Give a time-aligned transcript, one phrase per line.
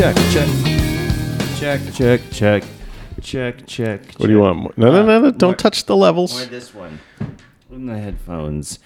[0.00, 0.48] Check, check,
[1.58, 2.64] check, check, check,
[3.20, 4.00] check, check.
[4.16, 4.78] What do you want?
[4.78, 5.30] No, no, no, no.
[5.30, 6.48] Don't touch the Or levels.
[6.48, 6.98] this one.
[7.70, 8.78] In the headphones.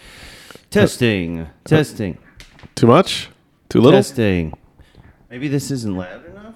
[0.71, 2.19] Testing, testing,
[2.75, 3.29] Too much?
[3.69, 3.99] Too little?
[3.99, 4.53] testing.
[5.31, 6.55] Maybe this isn't loud enough.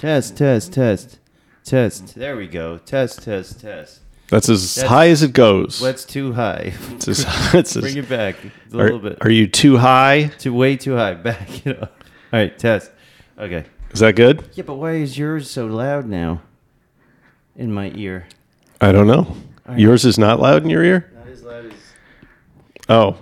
[0.00, 1.18] Test, test, test,
[1.64, 2.14] test.
[2.14, 2.78] There we go.
[2.78, 4.00] Test, test, test.
[4.28, 5.80] That's as That's- high as it goes.
[5.80, 6.72] What's too high?
[6.92, 8.36] It's as, it's as- Bring it back
[8.72, 9.18] a are, little bit.
[9.20, 10.28] are you too high?
[10.38, 11.14] Too way too high.
[11.30, 12.02] Back it up.
[12.32, 12.90] All right, test.
[13.38, 13.64] Okay.
[13.90, 14.48] Is that good?
[14.54, 16.42] Yeah, but why is yours so loud now?
[17.56, 18.26] In my ear.
[18.80, 19.36] I don't know.
[19.76, 21.09] Yours is not loud in your ear?
[21.50, 21.78] Not as loud as.
[22.88, 23.16] Oh.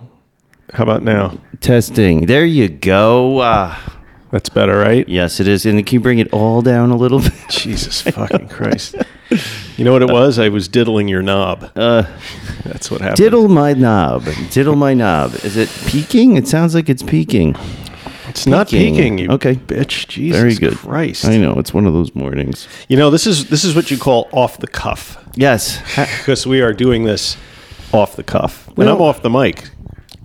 [0.75, 1.39] How about now?
[1.61, 2.27] Testing.
[2.27, 3.41] There you go.
[3.41, 3.95] Ah.
[4.31, 5.09] That's better, right?
[5.09, 5.65] Yes, it is.
[5.65, 7.33] And can you bring it all down a little bit?
[7.48, 8.97] Jesus fucking Christ.
[9.79, 10.39] You know what it was?
[10.39, 11.70] I was diddling your knob.
[11.75, 12.03] Uh,
[12.65, 13.17] That's what happened.
[13.17, 14.27] diddle my knob.
[14.51, 15.35] Diddle my knob.
[15.37, 16.37] Is it peaking?
[16.37, 17.57] It sounds like it's peaking.
[18.29, 18.95] It's not peaking.
[18.97, 19.55] peaking, you Okay.
[19.55, 20.07] bitch.
[20.09, 20.77] Jesus Very good.
[20.77, 21.25] Christ.
[21.25, 21.55] I know.
[21.59, 22.69] It's one of those mornings.
[22.89, 25.17] You know, this is this is what you call off the cuff.
[25.37, 25.81] Yes.
[26.19, 27.39] Because we are doing this
[27.92, 28.69] off the cuff.
[28.77, 29.70] When I'm off the mic,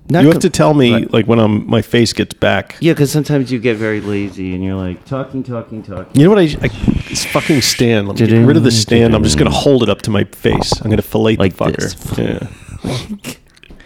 [0.10, 1.14] Not you have com- to tell me Right.
[1.14, 2.76] like when I'm my face gets back.
[2.80, 6.08] Yeah, because sometimes you get very lazy and you're like talking, talking, talking.
[6.20, 6.68] You know what I, I
[7.10, 8.08] this fucking stand.
[8.08, 9.16] Let me get rid of the stand.
[9.16, 10.72] I'm just gonna hold it up to my face.
[10.82, 12.18] I'm gonna fillet Like the fucker.
[12.18, 13.34] Yeah.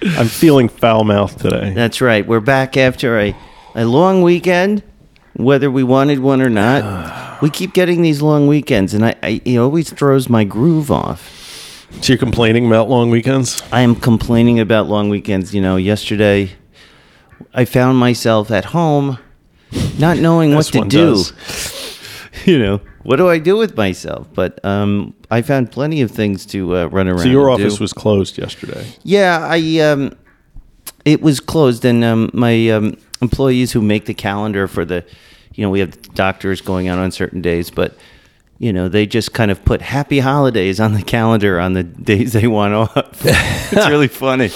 [0.19, 1.73] I'm feeling foul mouth today.
[1.73, 2.25] That's right.
[2.25, 3.35] We're back after a,
[3.75, 4.83] a long weekend,
[5.33, 7.41] whether we wanted one or not.
[7.41, 11.33] we keep getting these long weekends, and I, I it always throws my groove off.
[12.01, 13.63] So you're complaining about long weekends?
[13.71, 15.53] I am complaining about long weekends.
[15.53, 16.51] You know, yesterday
[17.53, 19.17] I found myself at home
[19.97, 21.15] not knowing what to do.
[21.15, 21.33] does.
[22.45, 24.27] You know, what do I do with myself?
[24.33, 27.19] But um, I found plenty of things to uh, run around.
[27.19, 27.83] So your office do.
[27.83, 28.87] was closed yesterday.
[29.03, 30.15] Yeah, I um,
[31.03, 35.03] it was closed, and um, my um, employees who make the calendar for the,
[35.55, 37.97] you know, we have doctors going out on certain days, but
[38.59, 42.33] you know, they just kind of put happy holidays on the calendar on the days
[42.33, 43.21] they want off.
[43.23, 44.51] it's really funny,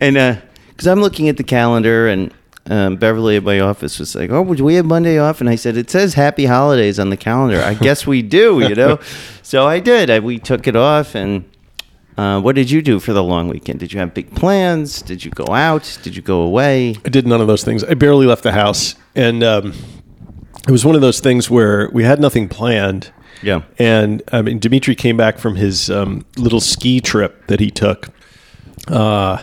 [0.00, 2.32] and because I'm looking at the calendar and.
[2.70, 5.54] Um, Beverly at my office was like, "Oh, do we have Monday off?" And I
[5.54, 7.62] said, "It says Happy Holidays on the calendar.
[7.62, 8.98] I guess we do, you know."
[9.42, 10.10] so I did.
[10.10, 11.46] I, we took it off, and
[12.18, 13.78] uh, what did you do for the long weekend?
[13.78, 15.00] Did you have big plans?
[15.00, 15.98] Did you go out?
[16.02, 16.96] Did you go away?
[17.04, 17.84] I did none of those things.
[17.84, 19.72] I barely left the house, and um,
[20.66, 23.12] it was one of those things where we had nothing planned.
[23.42, 23.62] Yeah.
[23.78, 28.08] And I mean, Dimitri came back from his um, little ski trip that he took
[28.88, 29.42] uh,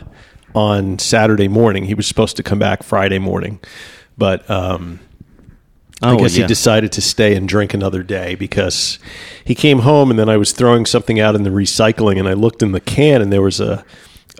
[0.53, 1.85] on Saturday morning.
[1.85, 3.59] He was supposed to come back Friday morning,
[4.17, 4.99] but um,
[6.01, 6.43] I Oh, guess yeah.
[6.43, 8.99] he decided to stay and drink another day because
[9.45, 12.33] he came home and then I was throwing something out in the recycling and I
[12.33, 13.85] looked in the can and there was a,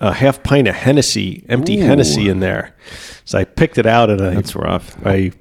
[0.02, 1.84] a half pint of Hennessy, empty Ooh.
[1.86, 2.76] Hennessy in there.
[3.24, 4.96] So I picked it out and I That's rough.
[5.06, 5.32] I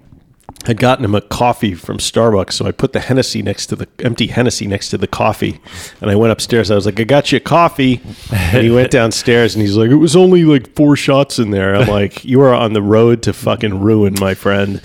[0.66, 3.88] had gotten him a coffee from Starbucks, so I put the Hennessy next to the
[3.98, 5.60] empty Hennessy next to the coffee,
[6.00, 6.70] and I went upstairs.
[6.70, 8.00] I was like, "I got you a coffee,"
[8.32, 11.74] and he went downstairs and he's like, "It was only like four shots in there."
[11.74, 14.80] I'm like, "You are on the road to fucking ruin, my friend."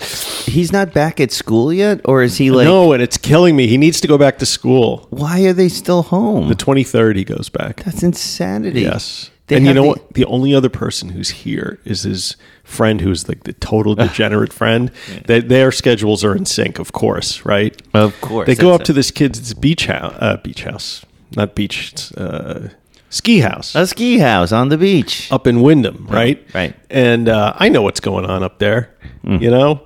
[0.46, 2.64] He's not back at school yet, or is he like?
[2.64, 3.66] no, and it's killing me.
[3.66, 5.06] He needs to go back to school.
[5.10, 6.48] Why are they still home?
[6.48, 7.84] The 23rd, he goes back.
[7.84, 8.82] That's insanity.
[8.82, 9.29] Yes.
[9.50, 10.14] They and you know the- what?
[10.14, 14.90] The only other person who's here is his friend who's like the total degenerate friend.
[15.26, 17.80] They, their schedules are in sync, of course, right?
[17.92, 18.84] Of course, They go up it.
[18.86, 21.04] to this kid's beach house, uh, beach house,
[21.36, 22.70] not beach, it's, uh,
[23.08, 25.30] ski house A ski house on the beach.
[25.32, 26.44] up in Windham, right?
[26.54, 26.74] right.
[26.88, 28.94] And uh, I know what's going on up there.
[29.24, 29.42] Mm.
[29.42, 29.82] You know,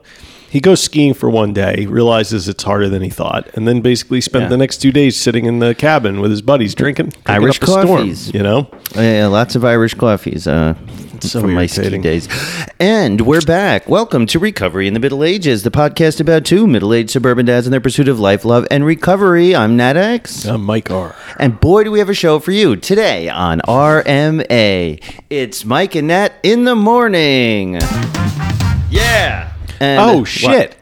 [0.54, 4.20] he goes skiing for one day, realizes it's harder than he thought, and then basically
[4.20, 4.48] spent Yeah.
[4.50, 7.62] the next two days sitting in the cabin with his buddies drinking, drinking Irish up
[7.64, 8.32] a storm, coffees.
[8.32, 8.68] you know.
[8.94, 10.74] Yeah, lots of Irish coffees uh,
[11.18, 12.02] so from my ski irritating.
[12.02, 12.28] days.
[12.78, 13.88] And we're back.
[13.88, 17.72] Welcome to Recovery in the Middle Ages, the podcast about two middle-aged suburban dads and
[17.72, 19.56] their pursuit of life, love, and recovery.
[19.56, 20.46] I'm Nat X.
[20.46, 21.16] Uh, Mike R.
[21.40, 25.02] And boy, do we have a show for you today on RMA.
[25.30, 27.80] It's Mike and Nat in the morning.
[28.88, 29.50] Yeah.
[29.84, 30.28] And Oh what?
[30.28, 30.76] shit!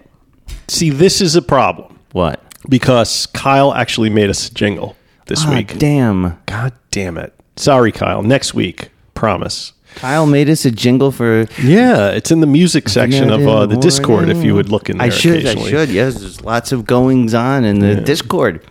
[0.69, 2.41] See, this is a problem What?
[2.69, 4.97] because Kyle actually made us a jingle
[5.27, 5.79] this Ah, week.
[5.79, 6.39] damn.
[6.47, 7.35] God damn it!
[7.57, 8.23] Sorry, Kyle.
[8.23, 9.73] Next week, promise.
[9.97, 11.47] Kyle made us a jingle for.
[11.63, 14.31] Yeah, it's in the music section of uh, the Discord.
[14.31, 15.45] If you would look in there I should.
[15.47, 15.91] I should.
[15.91, 18.65] Yes, there's lots of goings on in the Discord.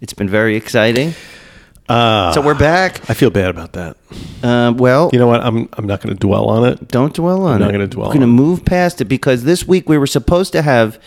[0.00, 1.14] It's been very exciting.
[1.90, 3.08] So we're back.
[3.10, 3.96] I feel bad about that.
[4.42, 5.40] Uh, well, You know what?
[5.42, 6.88] I'm I'm not going to dwell on it.
[6.88, 7.54] don't dwell on it.
[7.56, 10.06] I'm not gonna dwell We're going to move past it because this week we were
[10.06, 11.00] supposed to have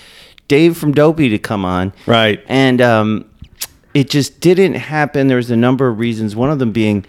[0.48, 1.94] Dave from Dopey to come on.
[2.06, 2.44] Right.
[2.48, 3.26] And um,
[3.94, 5.28] it just didn't happen.
[5.28, 6.36] There was a number of reasons.
[6.36, 7.06] One of them being,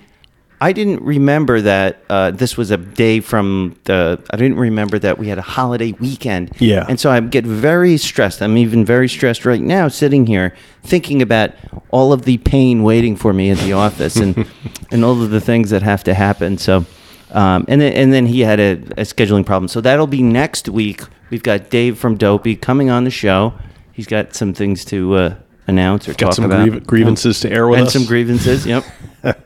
[0.65, 4.19] I didn't remember that uh, this was a day from the.
[4.31, 6.53] I didn't remember that we had a holiday weekend.
[6.59, 6.87] Yeah.
[6.89, 8.41] And so I get very stressed.
[8.41, 11.51] I'm even very stressed right now, sitting here thinking about
[11.91, 14.49] all of the pain waiting for me at the office and
[14.91, 16.57] and all of the things that have to happen.
[16.57, 16.87] So.
[17.33, 20.69] Um, and then and then he had a, a scheduling problem, so that'll be next
[20.69, 21.03] week.
[21.31, 23.53] We've got Dave from Dopey coming on the show.
[23.93, 25.35] He's got some things to uh,
[25.67, 27.93] announce or Got talk some about, griev- grievances to air with and us.
[27.93, 28.67] some grievances.
[28.67, 28.85] Yep.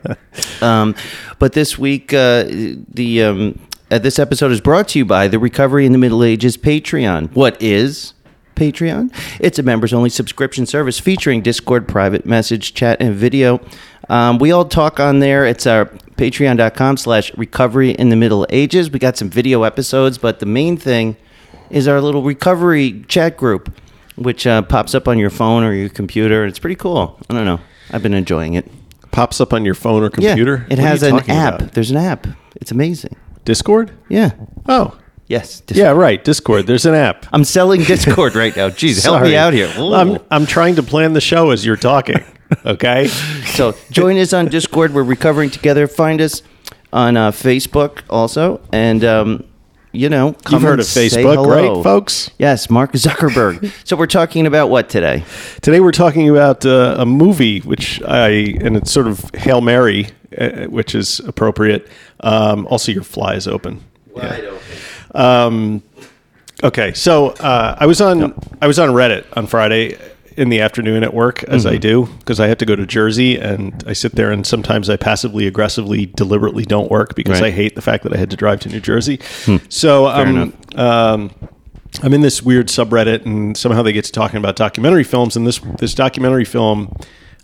[0.61, 0.95] um,
[1.39, 3.59] but this week, uh, the um,
[3.91, 7.33] uh, this episode is brought to you by the Recovery in the Middle Ages Patreon.
[7.33, 8.13] What is
[8.55, 9.13] Patreon?
[9.39, 13.61] It's a members only subscription service featuring Discord, private message, chat, and video.
[14.09, 15.45] Um, we all talk on there.
[15.45, 18.91] It's our patreon.com slash recovery in the Middle Ages.
[18.91, 21.15] We got some video episodes, but the main thing
[21.69, 23.73] is our little recovery chat group,
[24.19, 26.45] which uh, pops up on your phone or your computer.
[26.45, 27.17] It's pretty cool.
[27.29, 27.59] I don't know.
[27.91, 28.69] I've been enjoying it.
[29.11, 30.65] Pops up on your phone or computer.
[30.67, 31.61] Yeah, it What has an app.
[31.61, 31.71] about?
[31.73, 32.27] There's an app.
[32.57, 33.15] It's amazing.
[33.45, 33.91] Discord.
[34.09, 34.31] Yeah.
[34.67, 35.59] Oh, Yes.
[35.61, 36.23] Dis- yeah, right.
[36.23, 36.65] Discord.
[36.65, 37.27] There's an app.
[37.31, 38.69] I'm selling Discord right now.
[38.81, 39.71] Jeez, help me out here.
[39.77, 39.93] Ooh.
[39.93, 42.23] I'm I'm trying to plan the show as you're talking.
[42.65, 43.05] Okay.
[43.45, 44.91] so join us on Discord.
[44.91, 45.85] We're recovering together.
[45.87, 46.41] Find us
[46.91, 49.43] on uh, Facebook also, and um,
[49.91, 52.29] you know, come You've heard and of Facebook, right, folks?
[52.37, 53.73] Yes, Mark Zuckerberg.
[53.87, 55.23] so we're talking about what today?
[55.61, 60.07] Today we're talking about uh, a movie, which I and it's sort of hail mary,
[60.37, 61.87] uh, which is appropriate.
[62.19, 63.83] Um, also, your fly is open.
[64.11, 64.59] Wide open.
[65.15, 65.83] Um,
[66.63, 69.97] okay, so uh, I was on I was on Reddit on Friday
[70.39, 73.37] in the afternoon at work, as I do, because I have to go to Jersey,
[73.37, 77.47] and I sit there and sometimes I passively aggressively, deliberately don't work because Right.
[77.47, 79.19] I hate the fact that I had to drive to New Jersey.
[79.67, 81.31] So um, um,
[82.01, 85.45] I'm in this weird subreddit, and somehow they get to talking about documentary films, and
[85.45, 86.95] this this documentary film.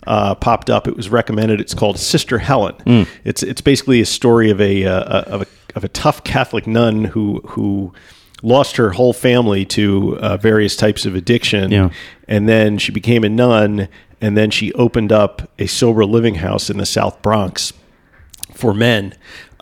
[0.08, 0.88] Uh, popped up.
[0.88, 1.60] It was recommended.
[1.60, 2.76] It's called Sister Helen.
[3.24, 7.06] It's it's basically a story of a, uh, of a of a tough Catholic nun
[7.06, 7.92] who who
[8.46, 11.90] lost her whole family to uh, various types of addiction, Yeah.
[12.28, 13.88] and then she became a nun,
[14.22, 17.74] and then she opened up a sober living house in the South Bronx
[18.54, 19.14] for men,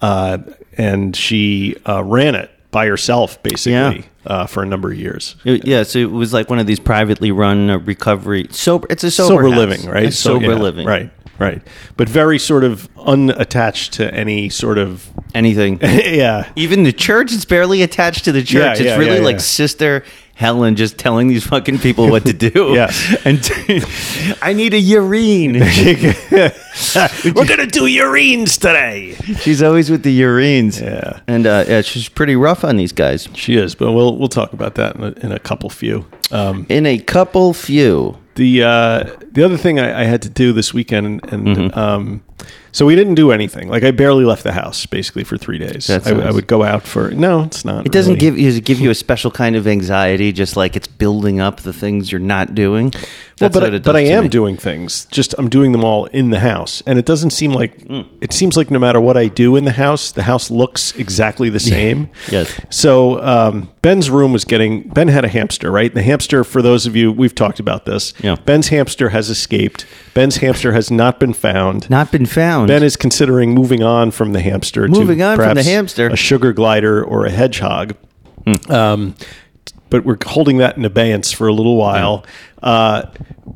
[0.02, 0.38] uh,
[0.78, 4.02] and she uh, ran it by herself basically Yeah.
[4.26, 5.36] uh, for a number of years.
[5.46, 8.88] It- yeah, so it was like one of these privately run uh, recovery sober.
[8.90, 10.12] It's a sober, Sober living, right?
[10.14, 11.10] So, sober yeah, living, right?
[11.44, 11.62] Right,
[11.98, 15.80] but very sort of unattached to any sort of Anything.
[15.82, 16.52] yeah.
[16.56, 18.62] Even the church is barely attached to the church.
[18.62, 19.40] Yeah, it's yeah, really yeah, like.
[19.40, 20.04] Sister
[20.36, 22.52] Helen just telling these fucking people what to do.
[22.76, 22.92] Yeah.
[23.26, 23.42] And
[24.42, 25.54] I need a urine.
[25.54, 26.52] We're
[27.46, 29.16] gonna do urines today.
[29.40, 30.80] she's always with the urines.
[30.82, 31.20] Yeah.
[31.28, 33.28] And uh, yeah, she's pretty rough on these guys.
[33.34, 36.06] She is, but we'll we'll talk about that in a, in a couple few.
[36.32, 38.18] Um, In a couple few.
[38.36, 41.80] The uh, the other thing I, I had to do this weekend, and, and Mm-hmm.
[41.80, 42.24] um,
[42.72, 43.70] so we didn't do anything.
[43.70, 45.86] Like I barely left the house basically for three days.
[45.86, 47.86] That's I, I would go out for no, it's not.
[47.86, 48.20] It doesn't really.
[48.20, 51.40] give you does it give you a special kind of anxiety, just like it's building
[51.40, 52.92] up the things you're not doing.
[53.42, 54.30] Well, but I, but I am me.
[54.30, 55.06] doing things.
[55.12, 58.06] Just I'm doing them all in the house, and it doesn't seem like Mm.
[58.22, 61.50] it seems like no matter what I do in the house, the house looks exactly
[61.50, 62.10] the same.
[62.32, 62.60] Yes.
[62.70, 64.88] So um, Ben's room was getting.
[64.90, 65.94] Ben had a hamster, right?
[65.94, 68.14] The hamster, for those of you, we've talked about this.
[68.22, 68.36] Yeah.
[68.46, 69.86] Ben's hamster has escaped.
[70.14, 71.90] Ben's hamster has not been found.
[71.90, 72.68] Not been found.
[72.68, 74.88] Ben is considering moving on from the hamster.
[74.88, 76.08] Moving to on from the hamster.
[76.08, 77.96] a sugar glider or a hedgehog.
[78.70, 79.16] Um,
[79.94, 82.26] but we're holding that in abeyance for a little while.
[82.64, 83.04] Uh,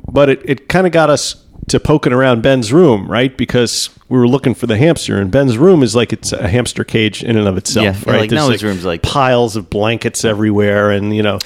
[0.07, 3.35] but it, it kind of got us to poking around Ben's room, right?
[3.35, 6.83] Because we were looking for the hamster, and Ben's room is like it's a hamster
[6.83, 8.19] cage in and of itself, Yeah, right?
[8.21, 11.39] like Noah's room's like- piles of blankets everywhere, and you know.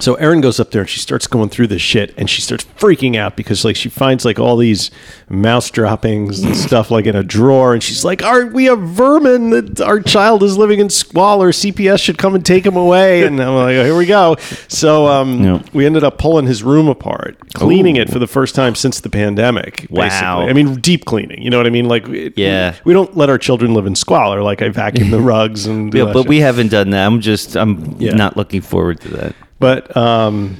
[0.00, 2.64] So Erin goes up there and she starts going through this shit and she starts
[2.78, 4.92] freaking out because like she finds like all these
[5.28, 9.50] mouse droppings and stuff like in a drawer and she's like, "Are we have vermin
[9.50, 11.50] that our child is living in squalor?
[11.50, 14.36] CPS should come and take him away." And I'm like, "Here we go."
[14.68, 15.62] So um, Yeah.
[15.72, 19.10] we ended up pulling his room apart, cleaning it for the first time since the
[19.10, 19.88] pandemic.
[19.90, 20.02] Wow.
[20.04, 20.44] Basically.
[20.48, 21.42] I mean, deep cleaning.
[21.42, 21.86] You know what I mean?
[21.88, 22.76] Like, it- Yeah.
[22.84, 24.42] we don't let our children live in squalor.
[24.44, 26.28] Like I vacuum the rugs and Yeah, but shit.
[26.28, 27.04] we haven't done that.
[27.04, 28.12] I'm just I'm Yeah.
[28.14, 29.34] not looking forward to that.
[29.58, 30.58] But um,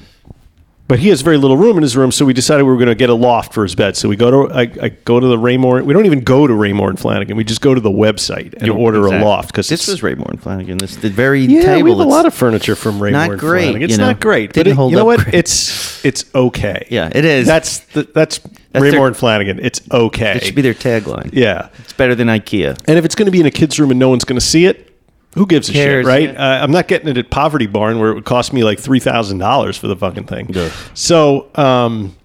[0.88, 2.88] but he has very little room in his room, so we decided we were going
[2.88, 3.95] to get a loft for his bed.
[3.95, 5.85] So we go to I, I go to the Raymour.
[5.85, 7.37] We don't even go to Raymour and Flanigan.
[7.37, 9.21] We just go to the website and order Exactly.
[9.21, 10.81] a loft because this was Raymour and Flanigan.
[10.81, 11.61] This the very yeah.
[11.61, 11.85] table.
[11.85, 13.83] we have a lot of furniture from Raymour not and great, Flanigan.
[13.83, 14.07] It's you know.
[14.07, 15.21] not great, Didn't it, hold you know what?
[15.21, 15.35] great.
[15.35, 16.87] It's it's okay.
[16.90, 17.47] Yeah, it is.
[17.47, 19.59] That's the, that's That's Raymour their- and Flanigan.
[19.62, 20.37] It's okay.
[20.37, 21.31] It should be their tagline.
[21.35, 21.69] yeah.
[21.81, 22.78] It's better than IKEA.
[22.88, 24.45] And if it's going to be in a kid's room and no one's going to
[24.47, 24.88] see it,
[25.35, 26.32] who gives a shit, right?
[26.32, 26.58] yeah.
[26.61, 29.00] Uh, I'm not getting it at Poverty Barn where it would cost me like three
[29.00, 30.56] thousand dollars for the fucking thing.
[30.56, 30.73] Ugh.
[30.94, 32.16] So, um,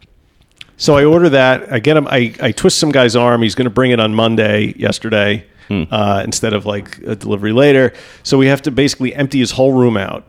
[0.77, 1.71] so I order that.
[1.71, 2.07] I get him.
[2.07, 3.41] I, I twist some guy's arm.
[3.41, 4.73] He's going to bring it on Monday.
[4.77, 5.83] Yesterday, Hmm.
[5.91, 7.93] uh, instead of like a delivery later.
[8.23, 10.25] So we have to basically empty his whole room out,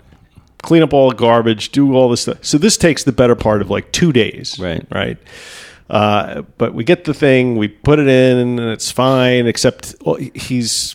[0.63, 2.45] clean up all the garbage, do all this stuff.
[2.45, 4.59] So this takes the better part of like two days.
[4.61, 4.87] Right.
[4.93, 5.19] Right.
[5.91, 9.47] Uh, but we get the thing, we put it in, and it's fine.
[9.49, 10.95] Except well, he's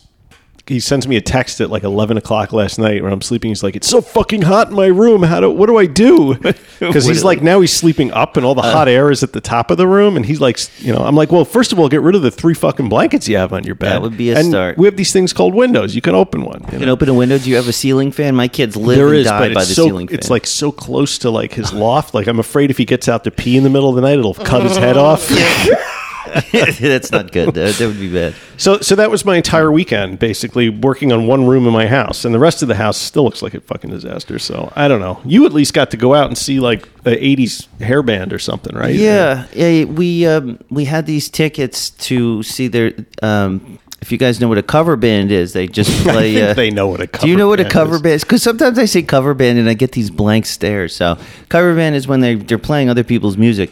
[0.70, 3.50] he sends me a text at like eleven o'clock last night when I'm sleeping.
[3.50, 5.22] He's like, "It's so fucking hot in my room.
[5.24, 6.36] How do what do I do?"
[6.80, 8.90] Because he's like now he's sleeping up, and all the hot uh.
[8.90, 11.30] air is at the top of the room, and he's like, you know, I'm like,
[11.30, 13.74] well, first of all, get rid of the three fucking blankets you have on your
[13.74, 13.90] bed.
[13.92, 14.78] That would be a and start.
[14.78, 15.94] We have these things called windows.
[15.94, 16.60] You can open one.
[16.62, 16.78] you You know?
[16.78, 17.36] can open a window.
[17.36, 18.34] Do you have a ceiling fan?
[18.34, 20.18] My kids live There and is, die by the so ceiling fan.
[20.18, 22.14] it's like so close to like his loft.
[22.14, 24.18] Like I'm afraid if he gets out to pee in the middle of the night,
[24.18, 25.28] it'll cut his head off.
[26.52, 27.54] that's not good.
[27.54, 28.34] That, that would be bad.
[28.56, 32.24] So, so that was my entire weekend, basically working on one room in my house,
[32.24, 34.38] and the rest of the house still looks like a fucking disaster.
[34.38, 35.20] So, I don't know.
[35.24, 38.38] You at least got to go out and see like a '80s hair band or
[38.38, 38.94] something, right?
[38.94, 39.84] Yeah, yeah.
[39.84, 42.92] We um, we had these tickets to see their.
[43.22, 46.34] Um, if you guys know what a cover band is, they just I play.
[46.34, 47.26] think uh, they know what a cover.
[47.26, 48.02] do you know what a band cover is.
[48.02, 48.24] band is?
[48.24, 50.94] Because sometimes I say cover band and I get these blank stares.
[50.96, 51.18] So
[51.48, 53.70] cover band is when they they're playing other people's music.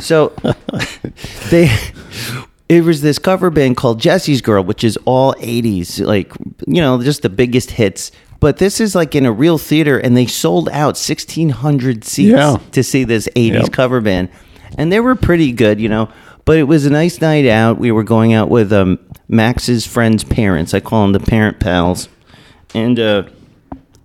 [0.00, 0.32] So
[1.50, 1.70] they.
[2.68, 6.32] It was this cover band called Jesse's Girl, which is all 80s, like,
[6.66, 8.10] you know, just the biggest hits.
[8.40, 12.56] But this is like in a real theater, and they sold out 1,600 seats Yeah.
[12.72, 13.72] to see this 80s Yep.
[13.72, 14.30] cover band.
[14.76, 16.08] And they were pretty good, you know.
[16.44, 17.78] But it was a nice night out.
[17.78, 18.98] We were going out with um,
[19.28, 20.74] Max's friends' parents.
[20.74, 22.08] I call them the parent pals.
[22.74, 23.22] And, uh,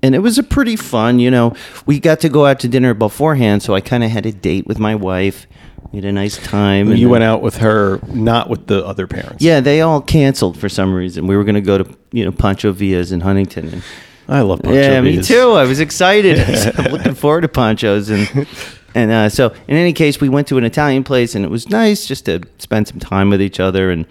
[0.03, 1.55] and it was a pretty fun, you know.
[1.87, 4.67] We got to go out to dinner beforehand, so I kind of had a date
[4.67, 5.47] with my wife.
[5.91, 6.89] We had a nice time.
[6.89, 9.43] and You went out with her, not with the other parents.
[9.43, 11.27] yeah, they all canceled for some reason.
[11.27, 13.67] We were going to go to you know Pancho Villa's in Huntington.
[13.69, 13.83] And,
[14.27, 14.61] I love.
[14.61, 15.51] Pancho yeah, me too.
[15.51, 16.39] I was excited.
[16.79, 18.47] I'm looking forward to Panchos and
[18.95, 21.69] and uh, so in any case, we went to an Italian place and it was
[21.69, 24.05] nice just to spend some time with each other and.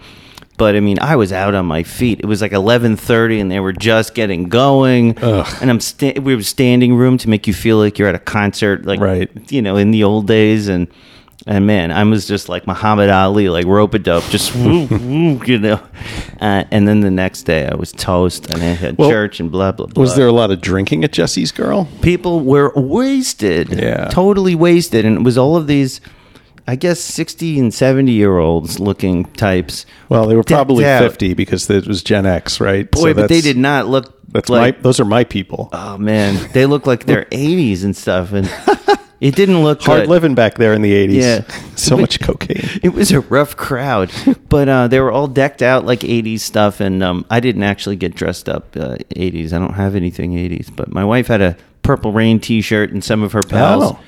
[0.57, 2.19] But I mean, I was out on my feet.
[2.19, 5.17] It was like eleven thirty, and they were just getting going.
[5.17, 5.57] Ugh.
[5.59, 8.19] And I'm sta- we were standing room to make you feel like you're at a
[8.19, 9.31] concert, like Right.
[9.51, 10.67] you know, in the old days.
[10.67, 10.87] And
[11.47, 15.41] and man, I was just like Muhammad Ali, like rope a dope, just woo, woo,
[15.45, 15.79] you know.
[16.39, 19.51] Uh, and then the next day, I was toast, and I had Well, church and
[19.51, 20.01] blah blah blah.
[20.01, 21.87] Was there a lot of drinking at Jesse's girl?
[22.01, 24.09] people were wasted, Yeah.
[24.09, 26.01] totally wasted, and it was all of these.
[26.67, 29.85] I guess sixty and seventy year olds looking types.
[30.09, 31.01] Well, they were probably out.
[31.01, 32.89] fifty because it was Gen X, right?
[32.89, 34.15] Boy, So but they did not look.
[34.31, 34.81] That's like, my.
[34.83, 35.69] Those are my people.
[35.73, 38.45] Oh man, they look like they're eighties and stuff, and
[39.21, 40.09] it didn't look Hard good.
[40.09, 41.23] living back there in the eighties.
[41.23, 41.41] Yeah.
[41.75, 42.67] so much cocaine.
[42.83, 44.11] It was a rough crowd,
[44.49, 47.95] but uh, they were all decked out like '80s stuff, and um, I didn't actually
[47.95, 49.53] get dressed up uh, '80s.
[49.53, 53.23] I don't have anything '80s, but my wife had a Purple Rain T-shirt, and some
[53.23, 53.99] of her pals Oh.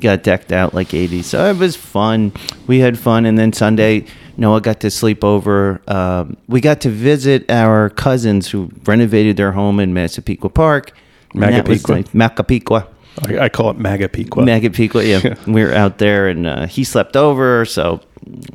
[0.00, 1.24] got decked out like '80s.
[1.24, 2.32] So it was fun.
[2.66, 4.06] We had fun, and then Sunday,
[4.36, 5.80] Noah got to sleep over.
[5.88, 10.92] Um, we got to visit our cousins who renovated their home in Massapequa Park.
[11.34, 11.82] That nice.
[12.14, 12.86] Macapequa.
[13.22, 14.44] I, I call it MAGA Pequa.
[14.44, 15.34] Magapequa, yeah.
[15.52, 17.64] we were out there and uh, he slept over.
[17.64, 18.00] So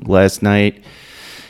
[0.04, 0.84] last night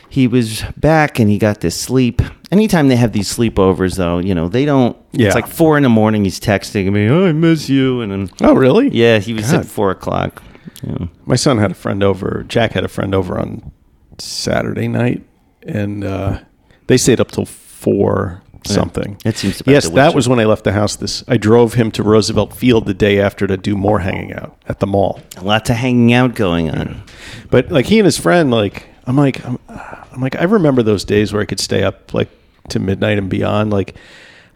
[0.09, 2.21] he was back and he got to sleep.
[2.51, 4.97] Anytime they have these sleepovers, though, you know, they don't.
[5.11, 5.27] Yeah.
[5.27, 6.23] It's like four in the morning.
[6.23, 8.01] He's texting me, oh, I miss you.
[8.01, 8.89] And then, oh, really?
[8.89, 9.61] yeah, he was God.
[9.61, 10.41] at four o'clock.
[10.83, 11.07] Yeah.
[11.25, 12.43] My son had a friend over.
[12.47, 13.71] Jack had a friend over on
[14.17, 15.23] Saturday night,
[15.63, 16.39] and uh,
[16.87, 19.17] they stayed up till four something.
[19.23, 20.95] That seems about Yes, that was when I left the house.
[20.95, 24.57] This I drove him to Roosevelt Field the day after to do more hanging out
[24.67, 25.21] at the mall.
[25.41, 27.03] Lots of hanging out going on.
[27.49, 31.03] But like he and his friend, like I'm like I'm, I'm like I remember those
[31.03, 32.29] days where I could stay up like
[32.69, 33.71] to midnight and beyond.
[33.71, 33.95] Like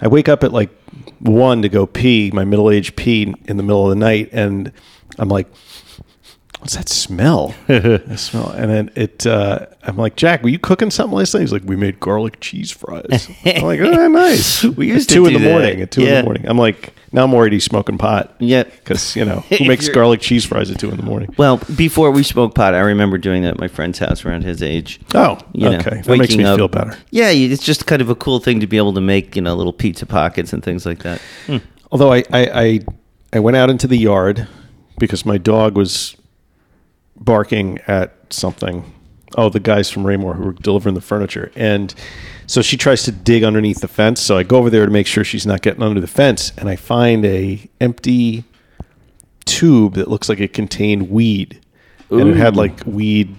[0.02, 0.70] I wake up at like
[1.20, 4.72] one to go pee, my middle aged pee in the middle of the night, and
[5.18, 5.48] I'm like,
[6.64, 7.54] what's that smell?
[7.68, 9.28] I smell, and then it.
[9.28, 11.42] Uh, I'm like, Jack, were you cooking something last night?
[11.42, 13.30] He's like, we made garlic cheese fries.
[13.46, 14.64] I'm like, oh, nice.
[14.64, 15.50] We used at to two in the that.
[15.52, 15.82] morning.
[15.82, 18.34] At two in the morning, I'm like, now I'm already smoking pot.
[18.40, 18.64] Yeah.
[18.64, 21.36] because you know who makes garlic cheese fries at two in the morning.
[21.38, 24.64] Well, before we smoked pot, I remember doing that at my friend's house around his
[24.64, 25.02] age.
[25.14, 26.98] Oh, You know, okay, that makes me up- feel better.
[27.12, 29.54] Yeah, it's just kind of a cool thing to be able to make, you know,
[29.56, 31.20] little pizza pockets and things like that.
[31.48, 31.58] Hmm.
[31.92, 32.80] Although I, I, I,
[33.34, 34.48] I went out into the yard
[34.98, 36.16] because my dog was
[37.24, 38.92] barking at something.
[39.36, 41.52] Oh, the guys from Raymour who were delivering the furniture.
[41.56, 41.94] And
[42.46, 44.22] so she tries to dig underneath the fence.
[44.22, 46.52] So I go over there to make sure she's not getting under the fence.
[46.58, 48.44] And I find a empty
[49.46, 51.60] tube that looks like it contained weed.
[52.10, 53.36] And it had like weed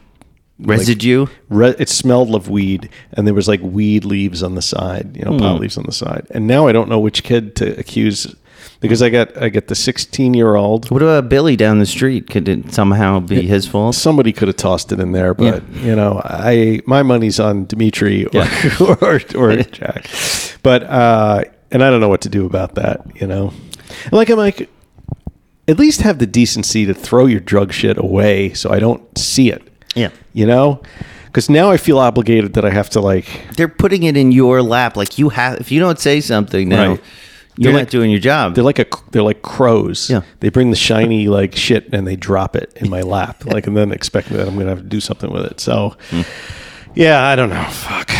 [0.59, 1.27] like, Residue?
[1.49, 5.25] re- it smelled of weed, and there was like weed leaves on the side, you
[5.25, 5.39] know, Hmm.
[5.39, 6.27] pot leaves on the side.
[6.31, 8.35] And now I don't know which kid to accuse
[8.85, 10.91] because I got I get the 16 year old.
[10.91, 12.29] What about Billy down the street?
[12.29, 13.95] Could it somehow be his fault?
[13.95, 18.27] Somebody could have tossed it in there, but you know, I my money's on Dimitri
[18.27, 18.45] or
[19.01, 20.09] or, or Jack.
[20.63, 23.01] But uh, and I don't know what to do about that.
[23.21, 23.55] You know,
[24.13, 24.69] like I'm like,
[25.67, 29.51] at least have the decency to throw your drug shit away so I don't see
[29.51, 29.63] it.
[29.95, 30.11] Yeah.
[30.35, 30.83] You know,
[31.27, 33.27] because now I feel obligated that I have to like.
[33.57, 34.97] They're putting it in your lap.
[34.97, 37.01] Like you have, if you don't say something now, Right.
[37.57, 38.55] You're They're not like- doing your job.
[38.55, 40.11] They're like a they're like crows.
[40.11, 40.23] Yeah.
[40.41, 43.77] They bring the shiny like shit and they drop it in my lap, like and
[43.77, 45.61] then expect that I'm gonna have to do something with it.
[45.61, 46.23] So, hmm.
[46.95, 47.65] yeah, I don't know.
[47.71, 48.11] Fuck.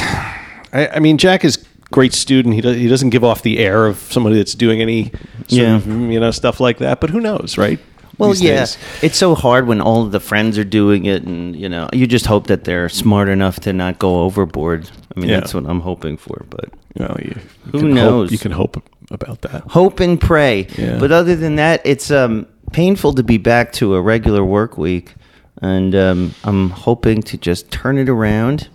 [0.73, 2.55] I, I mean, Jack is great student.
[2.55, 5.05] He does, he doesn't give off the air of somebody that's doing any
[5.47, 5.77] sort Yeah.
[5.77, 7.01] of, you know stuff like that.
[7.01, 7.79] But who knows, right?
[8.17, 8.79] Well, yeah, days.
[9.03, 12.07] it's so hard when all of the friends are doing it, and you know, you
[12.07, 14.89] just hope that they're smart enough to not go overboard.
[15.17, 15.41] I mean, Yeah.
[15.41, 16.45] that's what I'm hoping for.
[16.49, 18.31] But Well, you, you Who can hope- knows?
[18.33, 19.63] you can hope about that.
[19.69, 20.67] hope and pray.
[20.79, 20.99] Yeah.
[20.99, 25.15] But other than that, it's um, painful to be back to a regular work week,
[25.63, 28.69] and um, I'm hoping to just turn it around.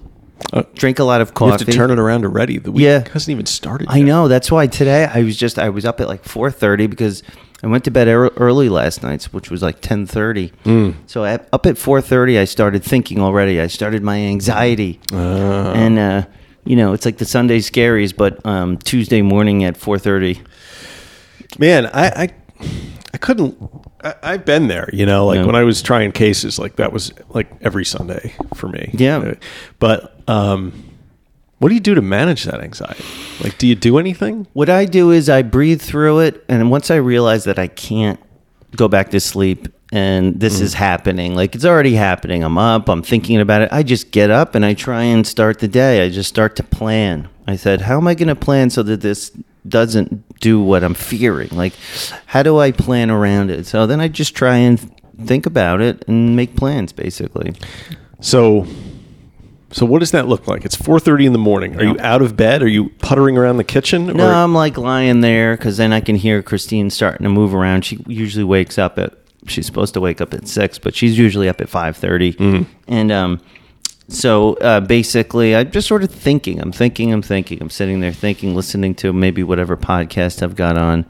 [0.53, 1.51] Uh, Drink a lot of You coffee.
[1.51, 2.57] have to turn it around already.
[2.59, 3.03] The week Yeah.
[3.11, 3.87] hasn't even started.
[3.89, 4.27] I know.
[4.29, 7.23] That's why today I was just I was up at like four thirty because
[7.61, 10.53] I went to bed early last night, which was like ten thirty.
[10.63, 10.95] Mm.
[11.07, 13.59] So up at four thirty, I started thinking already.
[13.59, 15.73] I started my anxiety, Ah.
[15.73, 16.23] and uh,
[16.65, 20.41] you know, it's like the Sunday scaries, but um, Tuesday morning at four thirty.
[21.57, 22.29] man i i,
[23.13, 23.57] I couldn't
[24.03, 27.11] I, i've been there you know like when i was trying cases like that was
[27.29, 29.17] like every sunday for me Yeah.
[29.17, 29.33] Uh,
[29.79, 30.71] but um
[31.57, 33.03] what do you do to manage that anxiety
[33.43, 36.91] like do you do anything What I do is I breathe through it, and once
[36.91, 38.19] I realize that I can't
[38.75, 40.77] go back to sleep and this is mm.
[40.77, 44.53] happening, like it's already happening, I'm up, I'm thinking about it, I just get up
[44.55, 46.05] and I try and start the day.
[46.05, 47.27] I just start to plan.
[47.47, 49.31] I said, How am I going to plan so that this
[49.67, 51.49] doesn't do what I'm fearing?
[51.51, 51.73] Like,
[52.27, 53.65] how do I plan around it?
[53.65, 54.79] So then I just try and
[55.25, 57.53] think about it and make plans, basically.
[58.21, 58.67] so
[59.71, 62.35] so what does that look like it's 4.30 in the morning are you out of
[62.35, 66.01] bed are you puttering around the kitchen No, I'm like lying there because then I
[66.01, 67.85] can hear Christine starting to move around.
[67.85, 69.13] She usually wakes up at
[69.49, 72.01] she's supposed to wake up at six, but she's usually up at five
[72.87, 73.41] and um,
[74.07, 76.59] so uh, basically, I'm just sort of thinking.
[76.59, 77.13] I'm thinking.
[77.13, 77.61] I'm thinking.
[77.61, 81.05] I'm sitting there thinking, listening to maybe whatever podcast I've got on.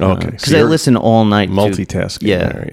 [0.00, 1.46] Okay, because so I listen all night.
[1.46, 2.68] to- multitasking yeah, there,